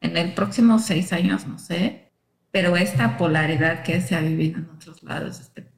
[0.00, 2.12] En el próximo seis años, no sé,
[2.50, 5.74] pero esta polaridad que se ha vivido en otros lados, este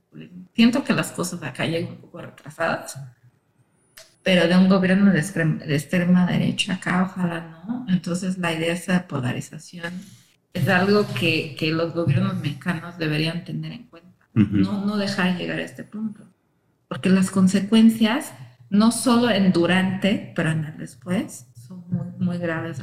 [0.54, 2.98] siento que las cosas acá llegan un poco retrasadas
[4.26, 7.86] pero de un gobierno de extrema, derecha acá, ojalá no.
[7.88, 9.94] Entonces la idea de esa polarización
[10.52, 15.60] es algo que, que los gobiernos mexicanos deberían tener en cuenta, no, no dejar llegar
[15.60, 16.24] a este punto,
[16.88, 18.32] porque las consecuencias,
[18.68, 22.78] no solo en durante, pero en el después, son muy, muy graves.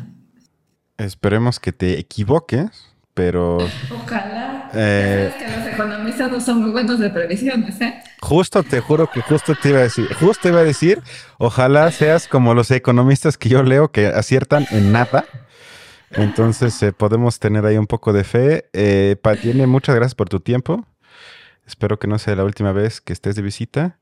[0.98, 3.58] Esperemos que te equivoques, pero...
[3.92, 4.33] Ojalá.
[4.74, 8.02] Eh, que los economistas no son muy buenos de previsiones, ¿eh?
[8.22, 11.02] Justo, te juro que justo te iba a decir, justo iba a decir,
[11.38, 15.26] ojalá seas como los economistas que yo leo que aciertan en nada.
[16.12, 18.70] Entonces eh, podemos tener ahí un poco de fe.
[18.74, 20.86] Eh, Patiene, muchas gracias por tu tiempo.
[21.66, 24.00] Espero que no sea la última vez que estés de visita.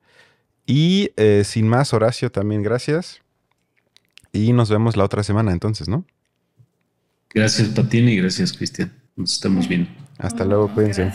[0.66, 3.22] Y eh, sin más, Horacio, también gracias.
[4.34, 6.06] Y nos vemos la otra semana entonces, ¿no?
[7.34, 8.92] Gracias, Patiene, y gracias, Cristian.
[9.16, 9.90] Nos estamos viendo.
[10.22, 11.12] Hasta luego, cuídense.